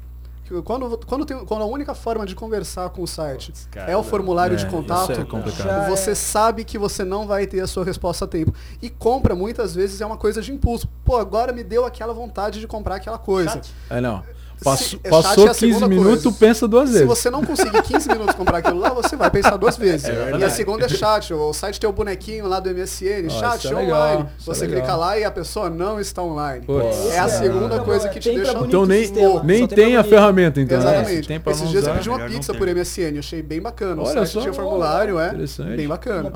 Quando, 0.64 0.98
quando, 1.07 1.24
tem, 1.24 1.44
quando 1.44 1.62
a 1.62 1.66
única 1.66 1.94
forma 1.94 2.26
de 2.26 2.35
conversar 2.35 2.90
com 2.90 3.02
o 3.02 3.07
site 3.07 3.52
cara, 3.70 3.90
é 3.90 3.96
o 3.96 4.02
formulário 4.02 4.54
é, 4.54 4.59
de 4.59 4.66
contato, 4.66 5.12
é 5.12 5.88
você 5.88 6.11
é. 6.11 6.14
sabe 6.14 6.64
que 6.64 6.76
você 6.76 7.02
não 7.02 7.26
vai 7.26 7.46
ter 7.46 7.61
a 7.61 7.66
sua 7.66 7.85
resposta 7.85 8.26
a 8.26 8.28
tempo. 8.28 8.52
E 8.83 8.90
compra, 8.90 9.35
muitas 9.35 9.74
vezes, 9.74 10.00
é 10.02 10.07
uma 10.07 10.18
coisa 10.18 10.42
de 10.42 10.52
impulso. 10.52 10.87
Pô, 11.02 11.16
agora 11.16 11.52
me 11.52 11.64
deu 11.64 11.87
aquela 11.87 12.12
vontade 12.12 12.61
de 12.61 12.66
comprar 12.66 12.96
aquela 12.96 13.18
coisa. 13.18 13.61
É, 13.88 14.00
não. 14.00 14.22
Passo, 14.62 14.98
é 15.02 15.10
passou 15.10 15.48
15 15.48 15.86
minutos, 15.88 16.22
coisa. 16.22 16.38
pensa 16.38 16.68
duas 16.68 16.90
vezes. 16.90 17.02
Se 17.02 17.06
você 17.06 17.30
não 17.30 17.44
conseguir 17.44 17.82
15 17.82 18.08
minutos 18.08 18.34
comprar 18.34 18.58
aquilo 18.58 18.78
lá, 18.78 18.90
você 18.90 19.16
vai 19.16 19.30
pensar 19.30 19.56
duas 19.56 19.76
vezes. 19.78 20.08
É 20.08 20.36
e 20.38 20.44
a 20.44 20.50
segunda 20.50 20.86
é 20.86 20.88
chat. 20.88 21.32
O 21.34 21.52
site 21.52 21.80
tem 21.80 21.88
o 21.88 21.92
bonequinho 21.92 22.46
lá 22.46 22.60
do 22.60 22.70
MSN, 22.70 23.26
oh, 23.26 23.30
chat 23.30 23.66
é 23.66 23.70
online. 23.70 23.88
Legal, 23.90 24.28
você 24.44 24.66
clica 24.66 24.96
lá 24.96 25.18
e 25.18 25.24
a 25.24 25.30
pessoa 25.30 25.68
não 25.68 26.00
está 26.00 26.22
online. 26.22 26.66
é 27.12 27.18
a 27.18 27.28
segunda 27.28 27.80
coisa 27.80 28.08
que 28.08 28.20
te 28.20 28.34
deixa 28.34 28.52
Então 28.52 28.86
nem, 28.86 29.10
nem 29.44 29.66
tem 29.66 29.96
a 29.96 30.04
ferramenta, 30.04 30.60
então. 30.60 30.78
Né? 30.78 30.84
Exatamente. 30.84 31.28
Né? 31.28 31.42
Esses 31.46 31.70
dias 31.70 31.86
eu 31.86 31.94
pedi 31.94 32.08
uma 32.08 32.20
pizza 32.20 32.54
por 32.54 32.66
MSN, 32.68 33.18
achei 33.18 33.42
bem 33.42 33.60
bacana. 33.60 34.02
O 34.02 34.06
site 34.06 34.38
tinha 34.40 34.52
formulário, 34.52 35.18
é 35.18 35.34
bem 35.76 35.88
bacana. 35.88 36.32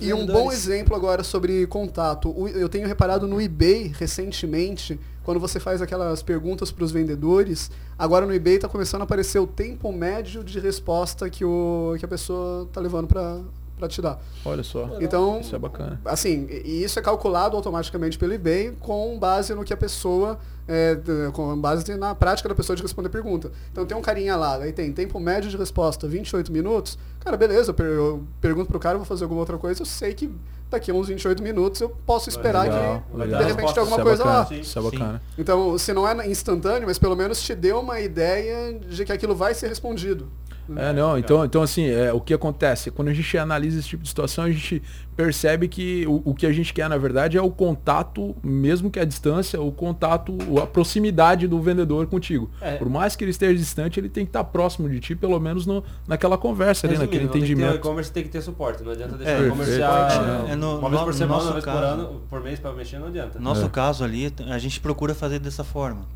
E 0.00 0.12
um 0.12 0.26
bom 0.26 0.50
exemplo 0.50 0.96
agora 0.96 1.22
sobre 1.22 1.66
contato. 1.66 2.34
Eu 2.54 2.68
tenho 2.68 2.86
reparado 2.86 3.26
no 3.26 3.40
eBay 3.40 3.92
recentemente 3.98 4.98
quando 5.24 5.40
você 5.40 5.60
faz 5.60 5.80
aquelas 5.80 6.22
perguntas 6.22 6.70
para 6.70 6.84
os 6.84 6.92
vendedores, 6.92 7.70
agora 7.98 8.26
no 8.26 8.34
eBay 8.34 8.56
está 8.56 8.68
começando 8.68 9.02
a 9.02 9.04
aparecer 9.04 9.38
o 9.38 9.46
tempo 9.46 9.92
médio 9.92 10.42
de 10.42 10.58
resposta 10.58 11.28
que, 11.30 11.44
o, 11.44 11.94
que 11.98 12.04
a 12.04 12.08
pessoa 12.08 12.64
está 12.64 12.80
levando 12.80 13.06
para 13.06 13.40
para 13.82 13.88
te 13.88 14.00
dar. 14.00 14.22
Olha 14.44 14.62
só. 14.62 14.96
Então, 15.00 15.40
isso 15.40 15.56
é 15.56 15.58
bacana. 15.58 16.00
Assim, 16.04 16.46
e 16.64 16.84
isso 16.84 16.98
é 17.00 17.02
calculado 17.02 17.56
automaticamente 17.56 18.16
pelo 18.16 18.32
eBay 18.32 18.76
com 18.78 19.18
base 19.18 19.54
no 19.54 19.64
que 19.64 19.72
a 19.72 19.76
pessoa, 19.76 20.38
é, 20.66 20.96
com 21.32 21.58
base 21.58 21.96
na 21.96 22.14
prática 22.14 22.48
da 22.48 22.54
pessoa 22.54 22.76
de 22.76 22.82
responder 22.82 23.08
pergunta. 23.08 23.50
Então 23.70 23.84
tem 23.84 23.96
um 23.96 24.02
carinha 24.02 24.36
lá, 24.36 24.56
aí 24.56 24.72
tem 24.72 24.92
tempo 24.92 25.18
médio 25.18 25.50
de 25.50 25.56
resposta 25.56 26.06
28 26.06 26.52
minutos. 26.52 26.98
Cara, 27.20 27.36
beleza, 27.36 27.74
eu 27.78 28.22
pergunto 28.40 28.68
pro 28.68 28.80
cara, 28.80 28.96
vou 28.96 29.06
fazer 29.06 29.24
alguma 29.24 29.40
outra 29.40 29.58
coisa, 29.58 29.82
eu 29.82 29.86
sei 29.86 30.14
que 30.14 30.30
daqui 30.70 30.90
a 30.90 30.94
uns 30.94 31.08
28 31.08 31.42
minutos 31.42 31.80
eu 31.80 31.90
posso 31.90 32.28
esperar 32.28 32.62
legal, 32.62 33.04
que 33.10 33.16
legal. 33.16 33.42
de 33.42 33.48
repente 33.48 33.74
tem 33.74 33.80
alguma 33.80 33.96
isso 33.96 34.00
é 34.00 34.04
coisa 34.04 34.22
é 34.22 34.26
lá. 34.26 34.46
Sim. 34.46 34.60
Isso 34.60 34.78
é 34.78 34.82
bacana. 34.82 35.22
Então, 35.38 35.78
se 35.78 35.92
não 35.92 36.08
é 36.08 36.28
instantâneo, 36.28 36.88
mas 36.88 36.98
pelo 36.98 37.14
menos 37.14 37.42
te 37.42 37.54
deu 37.54 37.80
uma 37.80 38.00
ideia 38.00 38.78
de 38.78 39.04
que 39.04 39.12
aquilo 39.12 39.34
vai 39.34 39.54
ser 39.54 39.68
respondido. 39.68 40.28
É, 40.76 40.92
não, 40.92 41.18
então, 41.18 41.44
então 41.44 41.62
assim, 41.62 41.86
é, 41.86 42.12
o 42.12 42.20
que 42.20 42.32
acontece? 42.32 42.90
Quando 42.90 43.08
a 43.08 43.12
gente 43.12 43.36
analisa 43.36 43.78
esse 43.80 43.88
tipo 43.88 44.02
de 44.02 44.08
situação, 44.08 44.44
a 44.44 44.50
gente 44.50 44.82
percebe 45.16 45.66
que 45.68 46.06
o, 46.06 46.22
o 46.24 46.34
que 46.34 46.46
a 46.46 46.52
gente 46.52 46.72
quer, 46.72 46.88
na 46.88 46.96
verdade, 46.96 47.36
é 47.36 47.42
o 47.42 47.50
contato, 47.50 48.34
mesmo 48.42 48.90
que 48.90 49.00
a 49.00 49.04
distância, 49.04 49.60
o 49.60 49.72
contato, 49.72 50.36
a 50.58 50.66
proximidade 50.66 51.46
do 51.46 51.60
vendedor 51.60 52.06
contigo. 52.06 52.50
É. 52.60 52.76
Por 52.76 52.88
mais 52.88 53.14
que 53.16 53.24
ele 53.24 53.30
esteja 53.30 53.54
distante, 53.54 53.98
ele 53.98 54.08
tem 54.08 54.24
que 54.24 54.30
estar 54.30 54.44
próximo 54.44 54.88
de 54.88 55.00
ti, 55.00 55.14
pelo 55.14 55.38
menos 55.38 55.66
no, 55.66 55.84
naquela 56.06 56.36
conversa, 56.36 56.86
ali, 56.86 56.98
naquele 56.98 57.24
entendimento. 57.24 57.72
O 57.72 57.76
e-commerce 57.76 58.12
tem 58.12 58.22
que 58.22 58.28
ter 58.28 58.42
suporte, 58.42 58.82
não 58.82 58.92
adianta 58.92 59.16
deixar 59.16 59.44
é, 59.44 59.48
comerciar 59.48 60.50
é, 60.50 60.56
no, 60.56 60.78
uma 60.78 60.90
vez 60.90 61.02
por 61.02 61.14
semana, 61.14 61.42
uma 61.42 61.52
vez 61.52 61.64
por 61.64 61.84
ano, 61.84 62.22
por 62.28 62.42
mês 62.42 62.58
para 62.58 62.72
mexer, 62.72 62.98
não 62.98 63.08
adianta. 63.08 63.38
No 63.38 63.44
nosso 63.44 63.66
é. 63.66 63.68
caso 63.68 64.04
ali, 64.04 64.32
a 64.50 64.58
gente 64.58 64.80
procura 64.80 65.14
fazer 65.14 65.38
dessa 65.38 65.64
forma 65.64 66.06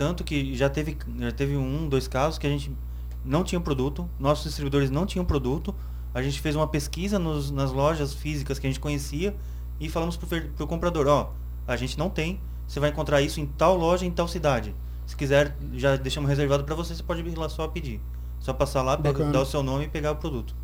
Tanto 0.00 0.24
que 0.24 0.56
já 0.56 0.70
teve, 0.70 0.96
já 1.18 1.30
teve 1.30 1.58
um, 1.58 1.86
dois 1.86 2.08
casos 2.08 2.38
que 2.38 2.46
a 2.46 2.50
gente 2.50 2.72
não 3.22 3.44
tinha 3.44 3.60
produto, 3.60 4.08
nossos 4.18 4.44
distribuidores 4.44 4.90
não 4.90 5.04
tinham 5.04 5.26
produto. 5.26 5.74
A 6.14 6.22
gente 6.22 6.40
fez 6.40 6.56
uma 6.56 6.66
pesquisa 6.66 7.18
nos, 7.18 7.50
nas 7.50 7.70
lojas 7.70 8.14
físicas 8.14 8.58
que 8.58 8.66
a 8.66 8.70
gente 8.70 8.80
conhecia 8.80 9.36
e 9.78 9.90
falamos 9.90 10.16
para 10.16 10.64
o 10.64 10.66
comprador, 10.66 11.06
ó, 11.06 11.34
a 11.68 11.76
gente 11.76 11.98
não 11.98 12.08
tem, 12.08 12.40
você 12.70 12.78
vai 12.78 12.90
encontrar 12.90 13.20
isso 13.20 13.40
em 13.40 13.46
tal 13.46 13.76
loja, 13.76 14.06
em 14.06 14.12
tal 14.12 14.28
cidade. 14.28 14.72
Se 15.04 15.16
quiser, 15.16 15.56
já 15.72 15.96
deixamos 15.96 16.30
reservado 16.30 16.62
para 16.62 16.76
você, 16.76 16.94
você 16.94 17.02
pode 17.02 17.20
ir 17.20 17.36
lá 17.36 17.48
só 17.48 17.66
pedir. 17.66 18.00
Só 18.38 18.52
passar 18.52 18.82
lá, 18.82 18.96
pega, 18.96 19.24
dar 19.24 19.40
o 19.40 19.44
seu 19.44 19.60
nome 19.60 19.86
e 19.86 19.88
pegar 19.88 20.12
o 20.12 20.16
produto. 20.16 20.54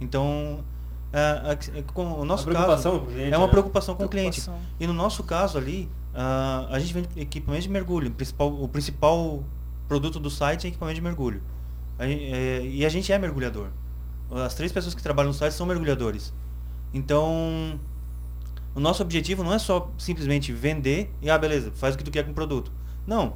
Então, 0.00 0.64
é, 1.12 1.56
é, 1.78 1.82
com 1.82 2.20
o 2.20 2.24
nosso 2.24 2.50
caso, 2.50 3.02
cliente, 3.02 3.32
é 3.32 3.38
uma 3.38 3.46
né? 3.46 3.52
preocupação 3.52 3.94
com 3.94 4.08
preocupação. 4.08 4.54
o 4.54 4.56
cliente. 4.58 4.74
E 4.80 4.86
no 4.88 4.92
nosso 4.92 5.22
caso 5.22 5.56
ali, 5.56 5.88
uh, 6.12 6.72
a 6.74 6.78
gente 6.80 6.92
vende 6.92 7.08
equipamento 7.14 7.62
de 7.62 7.68
mergulho. 7.68 8.08
O 8.08 8.14
principal, 8.14 8.52
o 8.52 8.68
principal 8.68 9.44
produto 9.86 10.18
do 10.18 10.30
site 10.30 10.64
é 10.64 10.68
equipamento 10.70 10.96
de 10.96 11.02
mergulho. 11.02 11.40
A, 12.00 12.04
é, 12.04 12.66
e 12.66 12.84
a 12.84 12.88
gente 12.88 13.12
é 13.12 13.18
mergulhador. 13.18 13.68
As 14.44 14.56
três 14.56 14.72
pessoas 14.72 14.92
que 14.92 15.00
trabalham 15.00 15.28
no 15.28 15.34
site 15.34 15.52
são 15.52 15.66
mergulhadores. 15.66 16.34
Então, 16.92 17.78
o 18.74 18.80
nosso 18.80 19.02
objetivo 19.02 19.44
não 19.44 19.52
é 19.52 19.58
só 19.58 19.90
simplesmente 19.96 20.52
vender 20.52 21.10
e, 21.22 21.30
ah, 21.30 21.38
beleza, 21.38 21.70
faz 21.74 21.94
o 21.94 21.98
que 21.98 22.04
tu 22.04 22.10
quer 22.10 22.24
com 22.24 22.32
o 22.32 22.34
produto. 22.34 22.72
Não. 23.06 23.34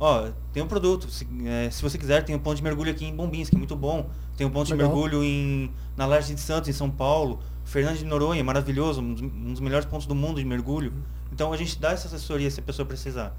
Ó, 0.00 0.28
tem 0.52 0.62
um 0.62 0.66
produto. 0.66 1.10
Se, 1.10 1.26
é, 1.44 1.68
se 1.70 1.82
você 1.82 1.98
quiser, 1.98 2.24
tem 2.24 2.34
um 2.34 2.38
ponto 2.38 2.56
de 2.56 2.62
mergulho 2.62 2.90
aqui 2.90 3.04
em 3.04 3.14
Bombins, 3.14 3.50
que 3.50 3.56
é 3.56 3.58
muito 3.58 3.76
bom. 3.76 4.08
Tem 4.36 4.46
um 4.46 4.50
ponto 4.50 4.70
Legal. 4.70 4.88
de 4.88 4.94
mergulho 4.94 5.24
em, 5.24 5.70
na 5.96 6.06
Laje 6.06 6.34
de 6.34 6.40
Santos, 6.40 6.68
em 6.68 6.72
São 6.72 6.90
Paulo. 6.90 7.40
Fernando 7.64 7.98
de 7.98 8.04
Noronha, 8.04 8.42
maravilhoso, 8.42 9.02
um 9.02 9.12
dos, 9.12 9.22
um 9.22 9.52
dos, 9.52 9.60
melhores 9.60 9.84
pontos 9.84 10.06
do 10.06 10.14
mundo 10.14 10.38
de 10.38 10.44
mergulho. 10.46 10.92
Então 11.30 11.52
a 11.52 11.56
gente 11.56 11.78
dá 11.78 11.90
essa 11.90 12.06
assessoria 12.06 12.50
se 12.50 12.60
a 12.60 12.62
pessoa 12.62 12.86
precisar. 12.86 13.36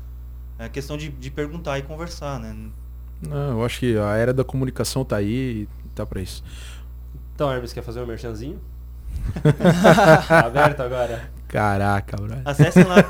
É 0.60 0.70
questão 0.70 0.98
de, 0.98 1.10
de 1.10 1.32
perguntar 1.32 1.80
e 1.80 1.82
conversar, 1.82 2.40
né? 2.40 2.56
Não, 3.22 3.58
eu 3.58 3.66
acho 3.66 3.80
que 3.80 3.98
a 3.98 4.16
era 4.18 4.34
da 4.34 4.44
comunicação 4.44 5.04
tá 5.04 5.16
aí 5.16 5.64
e 5.64 5.70
tá 5.96 6.06
para 6.06 6.22
isso. 6.22 6.44
Então, 7.34 7.52
Hermes, 7.52 7.74
quer 7.74 7.82
fazer 7.82 8.02
um 8.02 8.06
merchanzinho? 8.06 8.60
Aberto 10.30 10.82
agora. 10.82 11.39
Caraca, 11.50 12.16
bro. 12.16 12.38
Acessem 12.46 12.84
lá 12.84 12.98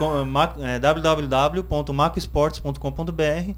é, 0.64 0.80
www.macoesportes.com.br 0.80 3.52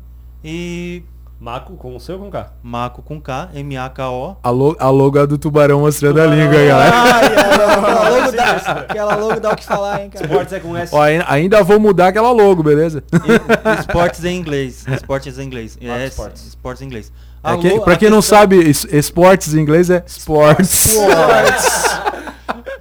e 0.44 1.04
Maco 1.40 1.76
com 1.76 1.96
o 1.96 2.00
seu 2.00 2.18
com 2.20 2.30
K? 2.30 2.52
Maco 2.62 3.02
com 3.02 3.22
K, 3.22 3.50
M-A-K-O. 3.54 4.36
A, 4.44 4.50
lo 4.50 4.76
a 4.80 4.90
logo 4.90 5.18
é 5.18 5.26
do 5.26 5.38
tubarão 5.38 5.80
mostrando 5.80 6.16
tubarão. 6.16 6.34
a 6.34 6.36
língua, 6.36 6.66
galera. 6.66 6.94
Ai, 6.94 7.26
aquela, 7.34 8.10
logo 8.10 8.32
dá, 8.32 8.52
aquela 8.52 9.16
logo 9.16 9.40
dá 9.40 9.52
o 9.52 9.56
que 9.56 9.66
falar, 9.66 10.04
hein, 10.04 10.10
cara. 10.10 10.26
Esportes 10.26 10.54
é 10.54 10.60
com 10.60 10.76
S. 10.78 10.94
Ó, 10.94 11.02
ainda 11.28 11.64
vou 11.64 11.80
mudar 11.80 12.10
aquela 12.10 12.32
logo, 12.32 12.62
beleza? 12.62 13.04
E, 13.12 13.80
esportes 13.80 14.24
em 14.24 14.38
inglês. 14.38 14.86
Esportes 14.88 15.40
em 15.40 15.44
inglês. 15.44 15.80
É, 15.82 16.06
esportes. 16.06 16.46
esportes 16.46 16.84
em 16.84 16.86
inglês. 16.86 17.12
É 17.44 17.58
que, 17.58 17.80
pra 17.80 17.98
quem 17.98 18.12
não 18.12 18.22
sabe, 18.22 18.58
esportes 18.60 19.56
em 19.56 19.62
inglês 19.62 19.90
é 19.90 20.04
sports. 20.06 20.86
sports. 20.86 22.21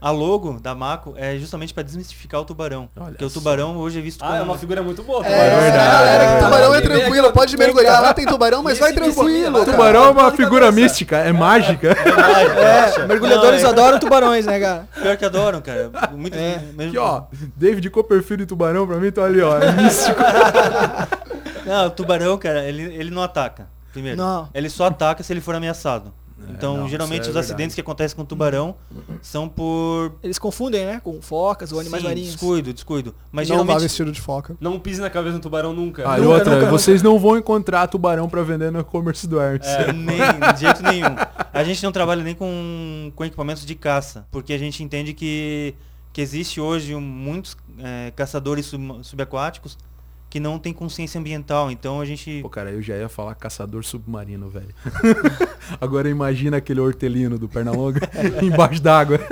A 0.00 0.10
logo 0.10 0.58
da 0.60 0.74
Mako 0.74 1.14
é 1.16 1.36
justamente 1.36 1.74
para 1.74 1.82
desmistificar 1.82 2.40
o 2.40 2.44
tubarão. 2.44 2.88
Olha 2.96 3.10
porque 3.10 3.28
só. 3.28 3.30
o 3.30 3.32
tubarão 3.32 3.76
hoje 3.76 3.98
é 3.98 4.02
visto 4.02 4.22
ah, 4.22 4.28
como... 4.28 4.38
é 4.38 4.42
uma 4.42 4.58
figura 4.58 4.82
muito 4.82 5.02
boa. 5.02 5.26
É, 5.26 5.32
é 5.32 5.60
verdade. 5.60 6.24
É, 6.24 6.44
tubarão 6.44 6.74
é 6.74 6.80
tranquilo, 6.80 7.32
pode 7.32 7.56
mergulhar. 7.56 8.02
Lá 8.02 8.14
tem 8.14 8.26
tubarão, 8.26 8.62
mas 8.62 8.78
vai 8.78 8.92
tranquilo. 8.92 9.64
Tubarão 9.64 10.04
é 10.04 10.10
uma 10.10 10.32
figura 10.32 10.72
mística, 10.72 11.18
é 11.18 11.32
mágica. 11.32 11.88
É, 11.90 13.04
mergulhadores 13.06 13.64
adoram 13.64 13.98
tubarões, 13.98 14.46
né, 14.46 14.58
cara? 14.58 14.88
Pior 14.94 15.16
que 15.16 15.24
adoram, 15.24 15.60
cara. 15.60 15.90
Muito 16.12 16.36
é. 16.36 16.56
Aqui, 16.86 16.98
ó, 16.98 17.24
David 17.56 17.90
Copperfield 17.90 18.44
e 18.44 18.46
tubarão, 18.46 18.86
pra 18.86 18.96
mim, 18.96 19.10
tá 19.10 19.24
ali, 19.24 19.42
ó. 19.42 19.58
É 19.58 19.72
místico. 19.72 20.20
Não, 21.66 21.86
o 21.86 21.90
tubarão, 21.90 22.38
cara, 22.38 22.64
ele, 22.64 22.82
ele 22.82 23.10
não 23.10 23.22
ataca. 23.22 23.68
Primeiro. 23.92 24.16
Não. 24.16 24.48
Ele 24.54 24.68
só 24.68 24.86
ataca 24.86 25.22
se 25.22 25.32
ele 25.32 25.40
for 25.40 25.54
ameaçado. 25.54 26.12
É, 26.48 26.52
então, 26.52 26.78
não, 26.78 26.88
geralmente, 26.88 27.26
é 27.26 27.30
os 27.30 27.36
acidentes 27.36 27.74
que 27.74 27.80
acontecem 27.80 28.16
com 28.16 28.22
o 28.22 28.26
tubarão 28.26 28.76
são 29.20 29.48
por. 29.48 30.14
Eles 30.22 30.38
confundem, 30.38 30.84
né? 30.84 31.00
Com 31.00 31.20
focas 31.20 31.72
ou 31.72 31.80
animais 31.80 32.02
Sim, 32.02 32.08
marinhos. 32.08 32.30
Descuido, 32.32 32.72
descuido. 32.72 33.14
Mas 33.30 33.48
não 33.48 33.56
geralmente... 33.56 33.74
vá 33.74 33.80
vestido 33.80 34.12
de 34.12 34.20
foca. 34.20 34.56
Não 34.60 34.78
pise 34.78 35.00
na 35.00 35.10
cabeça 35.10 35.38
do 35.38 35.42
tubarão 35.42 35.72
nunca. 35.72 36.02
Ah, 36.04 36.16
nunca, 36.16 36.22
e 36.22 36.26
outra, 36.26 36.54
nunca, 36.56 36.70
vocês 36.70 37.02
nunca. 37.02 37.12
não 37.12 37.20
vão 37.20 37.38
encontrar 37.38 37.86
tubarão 37.86 38.28
para 38.28 38.42
vender 38.42 38.70
no 38.70 38.80
e-commerce 38.80 39.26
do 39.26 39.38
Hertz. 39.38 39.68
É, 39.68 39.92
nem, 39.92 40.18
de 40.54 40.60
jeito 40.60 40.82
nenhum. 40.82 41.14
A 41.52 41.64
gente 41.64 41.82
não 41.82 41.92
trabalha 41.92 42.22
nem 42.22 42.34
com, 42.34 43.12
com 43.14 43.24
equipamentos 43.24 43.64
de 43.64 43.74
caça, 43.74 44.26
porque 44.30 44.52
a 44.52 44.58
gente 44.58 44.82
entende 44.82 45.12
que, 45.12 45.74
que 46.12 46.20
existe 46.20 46.60
hoje 46.60 46.94
muitos 46.94 47.56
é, 47.78 48.12
caçadores 48.14 48.66
sub, 48.66 49.00
subaquáticos 49.02 49.76
que 50.30 50.38
não 50.38 50.58
tem 50.58 50.72
consciência 50.72 51.18
ambiental. 51.20 51.70
Então 51.70 52.00
a 52.00 52.04
gente. 52.04 52.40
Pô, 52.40 52.48
cara, 52.48 52.70
eu 52.70 52.80
já 52.80 52.96
ia 52.96 53.08
falar 53.08 53.34
caçador 53.34 53.84
submarino, 53.84 54.48
velho. 54.48 54.72
Agora 55.80 56.08
imagina 56.08 56.56
aquele 56.58 56.80
hortelino 56.80 57.36
do 57.36 57.48
Pernalonga 57.48 58.08
embaixo 58.40 58.80
d'água. 58.80 59.18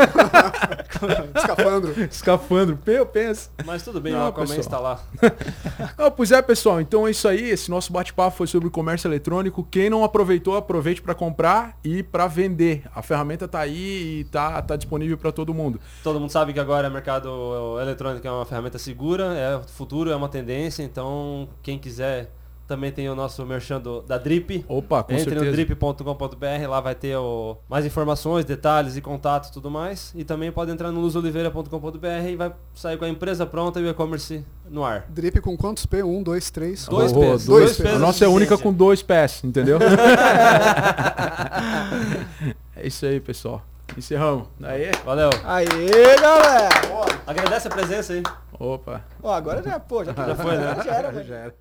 Escafandro. 1.36 2.04
Escafandro. 2.10 2.78
Eu 2.86 3.06
penso. 3.06 3.50
Mas 3.64 3.84
tudo 3.84 4.00
bem, 4.00 4.12
não, 4.12 4.24
o 4.24 4.26
Aquaman 4.26 4.56
está 4.56 4.80
lá. 4.80 5.00
não, 5.96 6.10
pois 6.10 6.32
é, 6.32 6.42
pessoal. 6.42 6.80
Então 6.80 7.06
é 7.06 7.12
isso 7.12 7.28
aí. 7.28 7.50
Esse 7.50 7.70
nosso 7.70 7.92
bate-papo 7.92 8.36
foi 8.36 8.48
sobre 8.48 8.66
o 8.66 8.70
comércio 8.70 9.06
eletrônico. 9.06 9.66
Quem 9.70 9.88
não 9.88 10.02
aproveitou, 10.02 10.56
aproveite 10.56 11.00
para 11.00 11.14
comprar 11.14 11.78
e 11.84 12.02
para 12.02 12.26
vender. 12.26 12.82
A 12.92 13.02
ferramenta 13.02 13.46
tá 13.46 13.60
aí 13.60 14.20
e 14.20 14.24
tá, 14.24 14.60
tá 14.62 14.74
disponível 14.74 15.16
para 15.16 15.30
todo 15.30 15.54
mundo. 15.54 15.80
Todo 16.02 16.18
mundo 16.18 16.30
sabe 16.30 16.52
que 16.52 16.58
agora 16.58 16.88
o 16.88 16.92
mercado 16.92 17.78
eletrônico 17.80 18.26
é 18.26 18.30
uma 18.30 18.44
ferramenta 18.44 18.78
segura, 18.78 19.34
é 19.34 19.60
futuro, 19.68 20.10
é 20.10 20.16
uma 20.16 20.28
tendência 20.28 20.87
então, 20.88 21.48
quem 21.62 21.78
quiser 21.78 22.30
também 22.68 22.92
tem 22.92 23.08
o 23.08 23.14
nosso 23.14 23.44
merchan 23.46 23.80
do, 23.80 24.02
da 24.02 24.18
Drip. 24.18 24.62
Opa, 24.68 25.02
com 25.02 25.14
Entre 25.14 25.24
certeza. 25.24 25.46
no 25.46 25.52
drip.com.br, 25.52 26.68
lá 26.68 26.80
vai 26.82 26.94
ter 26.94 27.16
o, 27.16 27.56
mais 27.66 27.86
informações, 27.86 28.44
detalhes 28.44 28.94
e 28.94 29.00
contatos 29.00 29.48
e 29.48 29.52
tudo 29.52 29.70
mais. 29.70 30.12
E 30.14 30.22
também 30.22 30.52
pode 30.52 30.70
entrar 30.70 30.92
no 30.92 31.00
luzoliveira.com.br 31.00 32.28
e 32.28 32.36
vai 32.36 32.52
sair 32.74 32.98
com 32.98 33.06
a 33.06 33.08
empresa 33.08 33.46
pronta 33.46 33.80
e 33.80 33.84
o 33.84 33.88
e-commerce 33.88 34.44
no 34.68 34.84
ar. 34.84 35.06
Drip 35.08 35.40
com 35.40 35.56
quantos 35.56 35.86
P? 35.86 36.02
Um, 36.02 36.22
dois, 36.22 36.50
três? 36.50 36.86
Dois 36.86 37.10
oh, 37.10 37.20
P's. 37.20 37.46
Dois, 37.46 37.46
dois 37.46 37.76
P's. 37.78 37.96
A 37.96 37.98
nossa 37.98 38.26
é 38.26 38.28
única 38.28 38.58
com 38.58 38.70
dois 38.70 39.02
pés, 39.02 39.42
entendeu? 39.42 39.78
é 42.76 42.86
isso 42.86 43.06
aí, 43.06 43.18
pessoal. 43.18 43.62
Encerramos. 43.96 44.46
Aê. 44.62 44.90
Valeu. 45.04 45.30
Aê, 45.42 45.66
galera. 46.20 46.68
Agradece 47.26 47.66
a 47.66 47.70
presença 47.70 48.12
aí. 48.12 48.22
Opa. 48.58 49.04
Ó, 49.22 49.32
agora 49.32 49.62
já, 49.62 49.78
pô, 49.78 50.04
já, 50.04 50.12
já 50.26 50.34
foi, 50.34 50.56
né? 50.56 50.82
Já 50.84 50.94
era, 50.94 51.24
já 51.24 51.36
era. 51.36 51.54